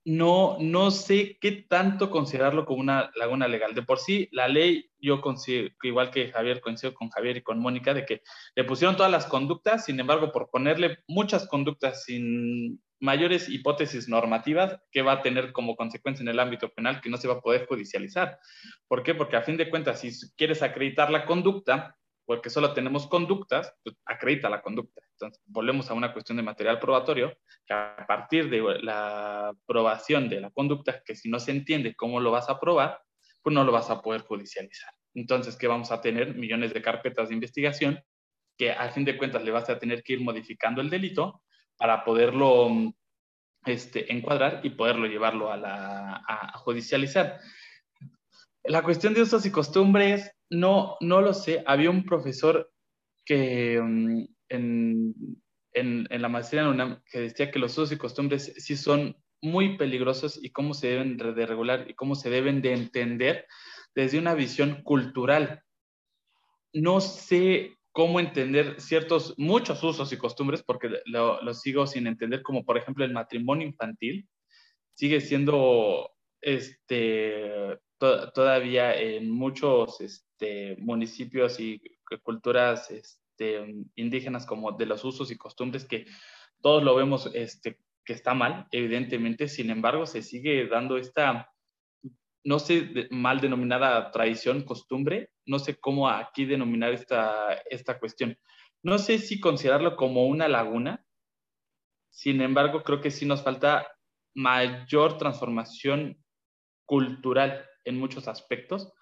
[0.08, 3.74] No, no sé qué tanto considerarlo como una laguna legal.
[3.74, 7.60] De por sí, la ley, yo considero, igual que Javier, coincido con Javier y con
[7.60, 8.22] Mónica, de que
[8.56, 14.78] le pusieron todas las conductas, sin embargo, por ponerle muchas conductas sin mayores hipótesis normativas,
[14.92, 17.42] que va a tener como consecuencia en el ámbito penal que no se va a
[17.42, 18.40] poder judicializar.
[18.88, 19.16] ¿Por qué?
[19.16, 23.96] Porque a fin de cuentas, si quieres acreditar la conducta, porque solo tenemos conductas, pues
[24.06, 25.02] acredita la conducta.
[25.12, 30.42] Entonces, volvemos a una cuestión de material probatorio, que a partir de la aprobación de
[30.42, 33.00] la conducta, que si no se entiende cómo lo vas a probar,
[33.42, 34.92] pues no lo vas a poder judicializar.
[35.14, 36.36] Entonces, ¿qué vamos a tener?
[36.36, 38.04] Millones de carpetas de investigación
[38.58, 41.44] que a fin de cuentas le vas a tener que ir modificando el delito
[41.78, 42.70] para poderlo
[43.66, 47.40] este, encuadrar y poderlo llevarlo a, la, a judicializar.
[48.64, 51.64] La cuestión de usos y costumbres, no, no lo sé.
[51.68, 52.72] Había un profesor
[53.24, 55.14] que mm, en,
[55.74, 60.40] en, en, la maestría que decía que los usos y costumbres sí son muy peligrosos
[60.42, 63.46] y cómo se deben de regular y cómo se deben de entender
[63.94, 65.64] desde una visión cultural.
[66.74, 72.44] No sé cómo entender ciertos, muchos usos y costumbres, porque lo, lo sigo sin entender,
[72.44, 74.28] como por ejemplo el matrimonio infantil,
[74.94, 81.82] sigue siendo este, todavía en muchos este, municipios y
[82.22, 86.06] culturas este, indígenas como de los usos y costumbres que
[86.62, 91.50] todos lo vemos este, que está mal, evidentemente, sin embargo, se sigue dando esta,
[92.44, 98.38] no sé, mal denominada tradición, costumbre, no sé cómo aquí denominar esta, esta cuestión.
[98.84, 101.06] No sé si considerarlo como una laguna,
[102.10, 103.86] Sin embargo, creo que sí nos falta
[104.34, 106.18] mayor transformación
[106.86, 108.94] cultural en muchos aspectos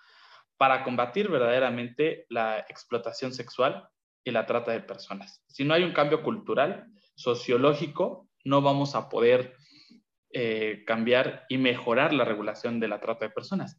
[0.58, 3.88] para combatir verdaderamente la explotación sexual
[4.24, 5.44] y la trata de personas.
[5.48, 9.56] Si no hay un cambio cultural, sociológico, no vamos a poder
[10.32, 13.78] eh, cambiar y mejorar la regulación de la trata de personas.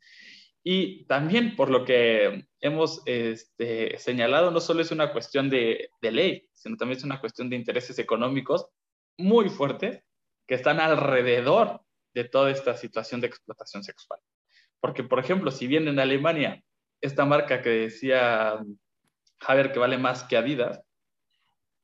[0.67, 6.49] Y también, por lo que hemos este, señalado, no solo es una cuestión de, ley,
[6.55, 8.67] sino también es una cuestión de intereses económicos
[9.19, 10.03] muy fuertes
[10.47, 11.83] que están alrededor
[12.15, 14.21] de toda esta situación de explotación sexual.
[14.81, 16.63] Porque, por ejemplo, si bien en Alemania,
[17.03, 18.59] esta marca que decía
[19.41, 20.81] Javier que vale más que Adidas,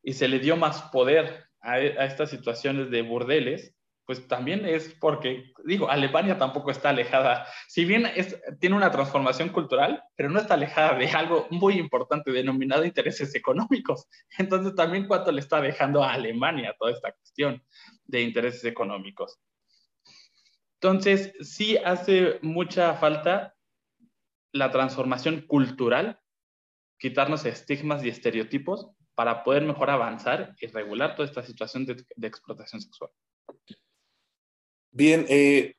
[0.02, 3.74] y se le dio más poder a, estas situaciones de burdeles,
[4.10, 8.10] pues también es porque, digo, Alemania tampoco está alejada, si bien
[8.58, 14.08] tiene una transformación cultural, pero no está alejada de algo muy importante denominado intereses económicos.
[14.38, 17.62] Entonces, también cuánto le está dejando a Alemania toda esta cuestión
[18.02, 19.38] de intereses económicos.
[20.80, 23.54] Entonces, sí hace mucha falta
[24.50, 26.18] la transformación cultural,
[26.98, 32.82] quitarnos estigmas y estereotipos para poder mejor avanzar y regular toda esta situación de, explotación
[32.82, 33.12] sexual.
[34.92, 35.76] Bien, eh,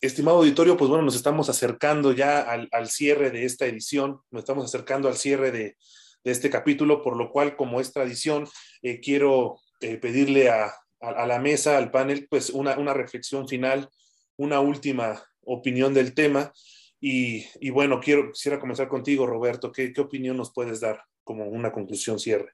[0.00, 4.64] estimado auditorio, pues bueno, nos estamos acercando ya al, cierre de esta edición, nos estamos
[4.64, 5.76] acercando al cierre de,
[6.24, 8.46] este capítulo, por lo cual, como es tradición,
[8.82, 13.88] eh, quiero eh, pedirle a, la mesa, al panel, pues una, reflexión final
[14.36, 16.52] una última opinión del tema.
[17.00, 19.72] Y, bueno, quiero, quisiera comenzar contigo, Roberto.
[19.72, 22.52] ¿Qué, opinión nos puedes dar como una conclusión cierre?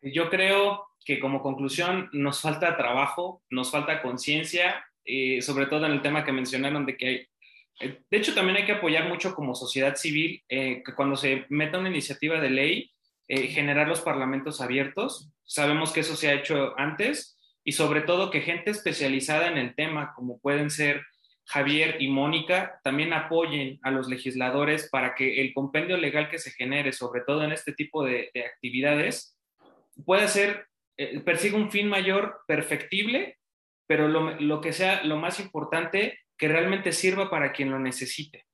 [0.00, 5.92] Yo creo que como conclusión nos falta trabajo, nos falta conciencia, eh, sobre todo en
[5.92, 7.26] el tema que mencionaron de que hay,
[7.80, 11.46] eh, de hecho también hay que apoyar mucho como sociedad civil, eh, que cuando se
[11.48, 12.88] meta una iniciativa de ley,
[13.28, 15.30] generar los parlamentos abiertos.
[15.44, 19.74] Sabemos que eso se ha hecho antes, y sobre todo que gente especializada en el
[19.74, 21.02] tema, como pueden ser
[21.44, 26.50] Javier y Mónica, también apoyen a los legisladores para que el compendio legal que se
[26.50, 29.38] genere, sobre todo en este tipo de, actividades,
[30.04, 30.66] pueda ser,
[30.96, 33.38] eh, persiga un fin mayor perfectible,
[33.86, 38.46] pero lo, que sea lo más importante, que realmente sirva para quien lo necesite.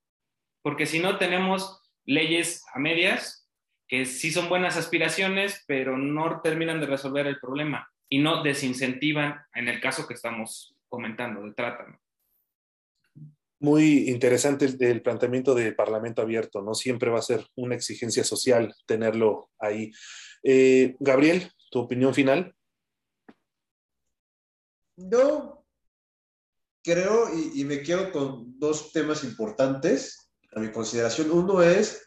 [0.62, 3.48] Porque si no tenemos leyes a medias,
[3.86, 9.40] que sí son buenas aspiraciones, pero no terminan de resolver el problema y no desincentivan
[9.54, 11.86] en el caso que estamos comentando de trata.
[13.60, 16.74] Muy interesante el, planteamiento de Parlamento abierto, ¿no?
[16.74, 19.90] Siempre va a ser una exigencia social tenerlo ahí.
[20.44, 22.54] Eh, Gabriel, ¿tu opinión final?
[24.96, 25.64] Yo
[26.82, 31.30] creo y, me quedo con dos temas importantes a mi consideración.
[31.30, 32.02] Uno es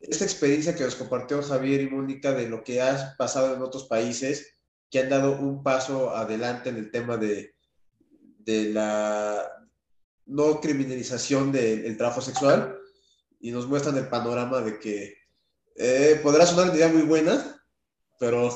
[0.00, 3.84] esta experiencia que nos compartió Javier y Mónica de lo que ha pasado en otros
[3.84, 4.58] países
[4.90, 7.54] que han dado un paso adelante en el tema de,
[8.40, 9.50] de la
[10.26, 12.78] no criminalización del trabajo sexual
[13.40, 15.14] y nos muestran el panorama de que
[15.76, 17.63] eh, podrá sonar una idea muy buena,
[18.24, 18.50] pero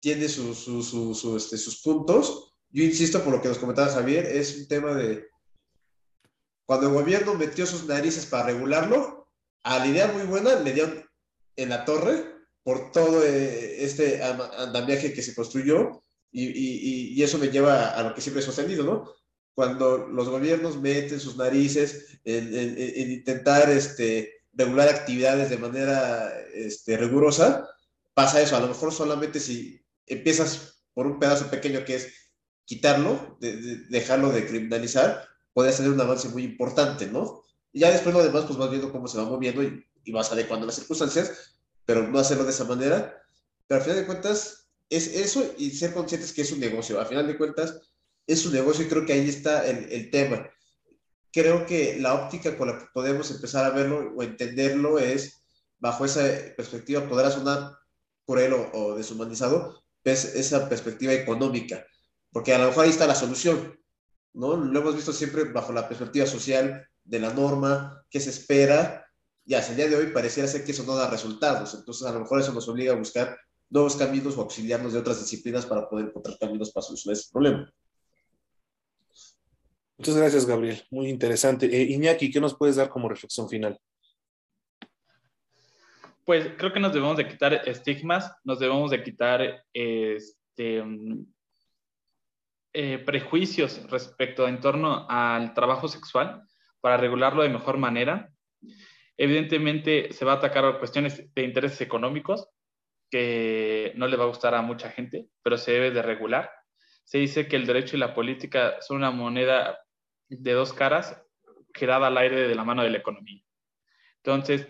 [0.00, 2.54] tiene su, su, su, este, sus puntos.
[2.70, 5.26] Yo insisto, por lo que nos comentaba Javier, es un tema de
[6.64, 9.28] cuando el gobierno metió sus narices para regularlo,
[9.64, 11.04] a la idea muy buena le dieron
[11.56, 12.24] en la torre
[12.62, 18.14] por todo eh, este andamiaje que se construyó y, y, eso me lleva a lo
[18.14, 19.12] que siempre he sostenido, ¿no?
[19.54, 26.96] Cuando los gobiernos meten sus narices en, en, intentar este, regular actividades de manera este,
[26.96, 27.68] rigurosa,
[28.18, 28.56] pasa eso.
[28.56, 32.32] A lo mejor solamente si empiezas por un pedazo pequeño que es
[32.64, 37.44] quitarlo, dejarlo de criminalizar, puede ser un avance muy importante, ¿no?
[37.72, 40.32] Y ya después lo demás, pues vas viendo cómo se va moviendo y, y vas
[40.32, 43.22] adecuando las circunstancias, pero no hacerlo de esa manera.
[43.68, 46.98] Pero al final de cuentas, es eso y ser conscientes que es un negocio.
[46.98, 47.92] Al final de cuentas,
[48.26, 50.50] es un negocio y creo que ahí está el, el tema.
[51.32, 55.40] Creo que la óptica con la que podemos empezar a verlo o entenderlo es,
[55.78, 56.22] bajo esa
[56.56, 57.78] perspectiva, podrá sonar
[58.28, 61.86] cruel o, o deshumanizado, es esa perspectiva económica,
[62.32, 63.78] porque a lo mejor ahí está la solución,
[64.34, 64.56] ¿no?
[64.56, 69.06] Lo hemos visto siempre bajo la perspectiva social de la norma, que se espera,
[69.44, 71.74] y hasta el día de hoy pareciera ser que eso no da resultados.
[71.74, 73.38] Entonces, a lo mejor eso nos obliga a buscar
[73.70, 77.72] nuevos caminos o auxiliarnos de otras disciplinas para poder encontrar caminos para solucionar ese problema.
[79.96, 80.82] Muchas gracias, Gabriel.
[80.90, 81.66] Muy interesante.
[81.66, 83.80] Eh, Iñaki, ¿qué nos puedes dar como reflexión final?
[86.28, 90.84] Pues creo que nos debemos de quitar estigmas, nos debemos de quitar este,
[92.74, 96.42] eh, prejuicios respecto en torno al trabajo sexual
[96.82, 98.30] para regularlo de mejor manera
[99.16, 102.46] Evidentemente se va a atacar a cuestiones de intereses económicos,
[103.10, 106.52] que no le va a gustar a mucha gente, pero se debe de regular.
[107.04, 109.80] Se dice que el derecho y la política son una moneda
[110.28, 111.24] de dos caras
[111.74, 113.42] girada al aire de la mano de la economía.
[114.22, 114.68] Entonces,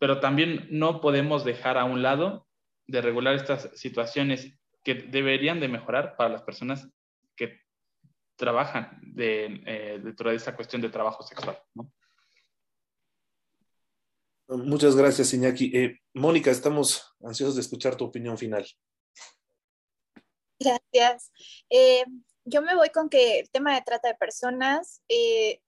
[0.00, 2.48] pero también no podemos dejar a un lado
[2.86, 6.88] de regular estas situaciones que deberían de mejorar para las personas
[7.36, 7.60] que
[8.34, 11.62] trabajan de, eh, dentro de esa cuestión de trabajo sexual.
[14.48, 15.70] Muchas gracias, Iñaki.
[15.76, 18.66] Eh, Mónica, estamos ansiosos de escuchar tu opinión final.
[20.58, 21.30] Gracias.
[21.68, 22.04] Eh,
[22.46, 25.02] yo me voy con que el tema de trata de personas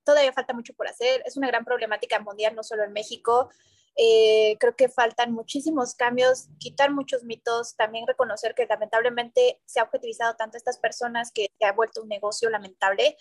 [0.05, 1.23] todavía falta mucho por hacer.
[1.27, 3.51] Es una gran problemática mundial, no solo en México.
[3.97, 9.85] Eh, creo que faltan muchísimos cambios, quitar muchos mitos, también reconocer que lamentablemente se ha
[9.85, 13.17] objetivizado tanto a estas personas que se ha vuelto un negocio lamentable.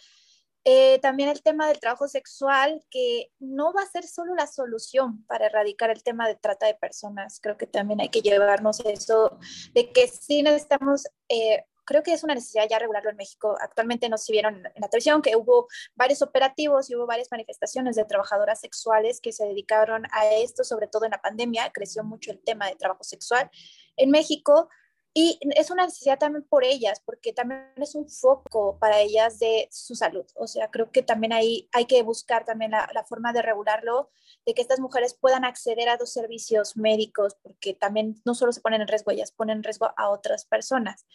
[0.64, 5.26] Eh, también el tema del trabajo sexual, que no va a ser solo la solución
[5.26, 7.40] para erradicar el tema de trata de personas.
[7.42, 9.40] Creo que también hay que llevarnos eso
[9.74, 13.58] de que sí necesitamos eh, creo que es una necesidad ya regularlo en México.
[13.60, 17.98] Actualmente no se vieron en la televisión que hubo varios operativos y hubo varias manifestaciones
[17.98, 22.32] de trabajadoras sexuales que se dedicaron a esto, sobre todo en la pandemia, creció mucho
[22.32, 23.52] el tema de trabajo sexual
[23.98, 24.70] en México.
[25.14, 29.68] Y es una necesidad también por ellas, porque también es un foco para ellas de
[29.70, 30.26] su salud.
[30.36, 34.12] O sea, creo que también ahí hay que buscar también la, la forma de regularlo,
[34.46, 38.62] de que estas mujeres puedan acceder a los servicios médicos, porque también no solo se
[38.62, 41.06] ponen en riesgo ellas, ponen en riesgo a otras personas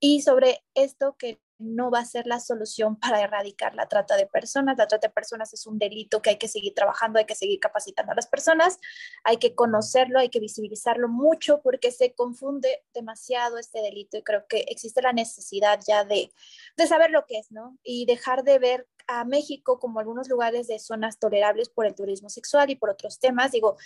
[0.00, 4.26] y sobre esto que no va a ser la solución para erradicar la trata de
[4.26, 4.76] personas.
[4.76, 7.60] La trata de personas es un delito que hay que seguir trabajando, hay que seguir
[7.60, 8.78] capacitando a las personas,
[9.22, 14.46] hay que conocerlo, hay que visibilizarlo mucho porque se confunde demasiado este delito y creo
[14.48, 16.32] que existe la necesidad ya de,
[16.76, 17.78] de saber lo que es, ¿no?
[17.82, 22.30] Y dejar de ver a México como algunos lugares de zonas tolerables por el turismo
[22.30, 23.52] sexual y por otros temas.
[23.52, 23.76] Digo,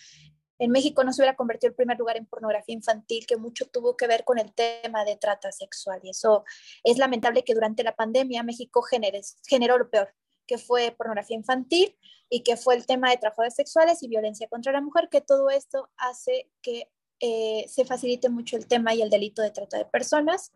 [0.59, 3.97] en México no se hubiera convertido el primer lugar en pornografía infantil, que mucho tuvo
[3.97, 6.01] que ver con el tema de trata sexual.
[6.03, 6.45] Y eso
[6.85, 10.15] es lamentable que durante la pandemia México generó lo peor,
[10.47, 11.97] que fue pornografía infantil
[12.29, 15.51] y que fue el tema de trabajadores sexuales y violencia contra la mujer, que todo
[15.51, 16.91] esto hace que
[17.21, 20.53] eh, se facilite mucho el tema y el delito de trata de personas.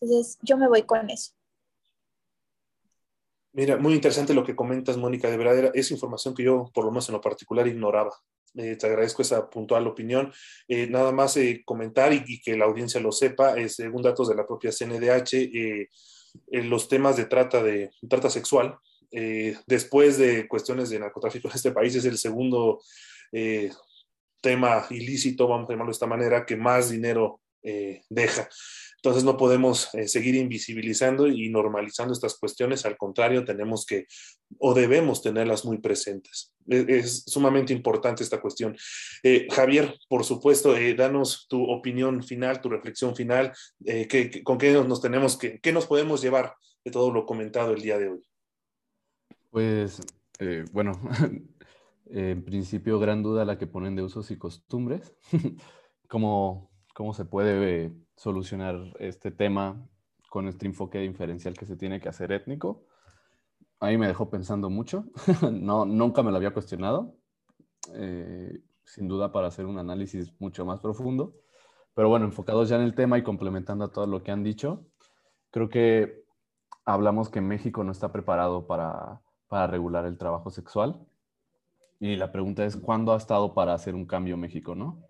[0.00, 1.32] Entonces, yo me voy con eso.
[3.52, 5.30] Mira, muy interesante lo que comentas, Mónica.
[5.30, 8.12] De verdad, es información que yo, por lo menos en lo particular, ignoraba.
[8.56, 10.32] Eh, te agradezco esa puntual opinión.
[10.68, 14.46] Eh, nada más eh, comentar y, que la audiencia lo sepa, según datos de la
[14.46, 15.88] propia CNDH,
[16.50, 18.76] los temas de trata, de, trata sexual,
[19.66, 22.80] después de cuestiones de narcotráfico en este país, es el segundo
[24.40, 27.40] tema ilícito, vamos a llamarlo de esta manera, que más dinero
[28.10, 28.48] deja.
[29.04, 34.06] Entonces no podemos eh, seguir invisibilizando y normalizando estas cuestiones, al contrario, tenemos que
[34.58, 36.54] o debemos tenerlas muy presentes.
[36.66, 38.74] E, es, sumamente importante esta cuestión.
[39.22, 43.52] Eh, Javier, por supuesto, eh, danos tu opinión final, tu reflexión final,
[44.42, 47.98] con qué nos tenemos que, qué nos podemos llevar de todo lo comentado el día
[47.98, 48.22] de hoy.
[49.50, 50.00] Pues,
[50.72, 50.92] bueno,
[52.06, 55.14] en principio, gran duda la que ponen de usos y costumbres.
[56.08, 59.86] ¿Cómo, cómo se puede solucionar este tema
[60.28, 62.84] con este enfoque diferencial que se tiene que hacer étnico.
[63.80, 65.04] A mí me dejó pensando mucho,
[65.52, 67.14] no, nunca me lo había cuestionado,
[67.94, 71.34] eh, sin duda para hacer un análisis mucho más profundo,
[71.94, 74.86] pero bueno, enfocados ya en el tema y complementando a todo lo que han dicho,
[75.50, 76.24] creo que
[76.84, 81.06] hablamos que México no está preparado para, para regular el trabajo sexual
[82.00, 85.02] y la pregunta es, ¿cuándo ha estado para hacer un cambio México, no?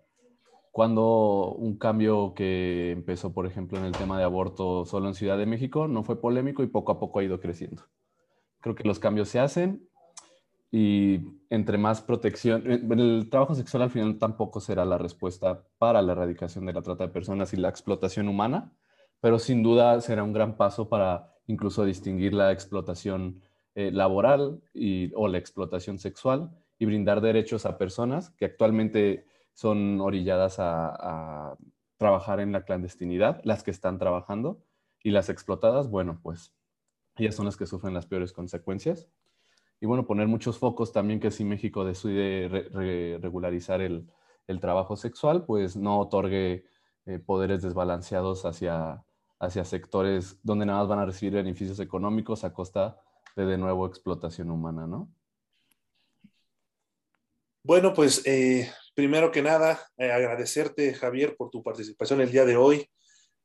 [0.75, 5.37] Cuando un cambio que empezó, por ejemplo, en el tema de aborto solo en Ciudad
[5.37, 7.83] de México, no fue polémico y poco a poco ha ido creciendo.
[8.59, 9.87] Creo que los cambios se hacen
[10.73, 16.01] y entre más protección, eh, el trabajo sexual al final tampoco será la respuesta para
[16.01, 18.73] la erradicación de la trata de personas y la explotación humana,
[19.21, 23.39] pero sin duda será un gran paso para incluso distinguir la explotación
[23.75, 29.25] eh, laboral y, o la explotación sexual y brindar derechos a personas que actualmente
[29.55, 31.57] son orilladas a,
[31.97, 34.61] trabajar en la clandestinidad, las que están trabajando,
[35.01, 36.53] y las explotadas, bueno, pues
[37.15, 39.07] ellas son las que sufren las peores consecuencias.
[39.79, 42.49] Y bueno, poner muchos focos también que si México decide
[43.21, 44.09] regularizar el,
[44.59, 46.65] trabajo sexual, pues no otorgue
[47.05, 49.05] eh, poderes desbalanceados hacia,
[49.39, 52.99] hacia sectores donde nada más van a recibir beneficios económicos a costa
[53.37, 55.09] de de nuevo explotación humana, ¿no?
[57.63, 62.55] Bueno, pues eh, primero que nada, eh, agradecerte, Javier, por tu participación el día de
[62.55, 62.89] hoy.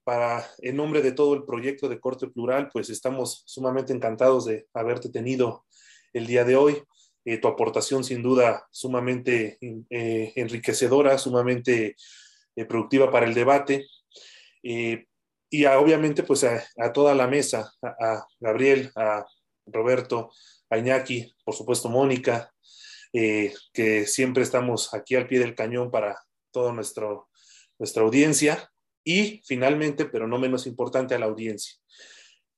[0.05, 4.67] Para, en nombre de todo el proyecto de Corte Plural, pues estamos sumamente encantados de
[4.73, 5.67] haberte tenido
[6.15, 6.83] el día de hoy.
[7.25, 11.97] Eh, tu aportación, sin duda, sumamente enriquecedora, sumamente
[12.67, 13.87] productiva para el debate.
[14.63, 19.27] y obviamente, pues a, toda la mesa, a, Gabriel, a
[19.67, 20.31] Roberto,
[20.71, 22.51] a Iñaki, por supuesto Mónica,
[23.13, 26.17] que siempre estamos aquí al pie del cañón para
[26.51, 28.71] toda nuestra audiencia.
[29.05, 31.81] Y finalmente, pero no menos importante, a la audiencia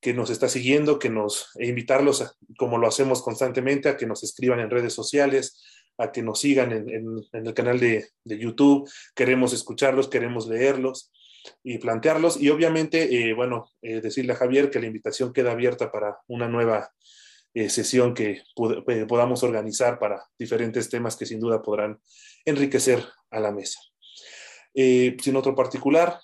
[0.03, 4.25] que nos está siguiendo, que nos e invitarlos, como lo hacemos constantemente, a que nos
[4.25, 5.63] escriban en redes sociales,
[5.97, 8.91] a que nos sigan en, el canal de, YouTube.
[9.15, 11.13] Queremos escucharlos, queremos leerlos
[11.63, 12.41] y plantearlos.
[12.41, 16.49] Y obviamente, eh, bueno, eh, decirle a Javier que la invitación queda abierta para una
[16.49, 16.91] nueva
[17.55, 18.43] eh, sesión que
[19.09, 22.01] podamos organizar para diferentes temas que sin duda podrán
[22.45, 23.81] enriquecer a la mesa.
[24.75, 26.19] sin otro particular,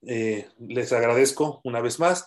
[0.00, 2.26] les agradezco una vez más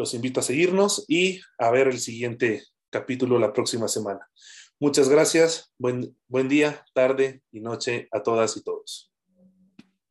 [0.00, 4.30] los invito a seguirnos y a ver el siguiente capítulo la próxima semana.
[4.78, 5.74] Muchas gracias.
[5.78, 9.12] Buen, buen día, tarde y noche a todas y todos.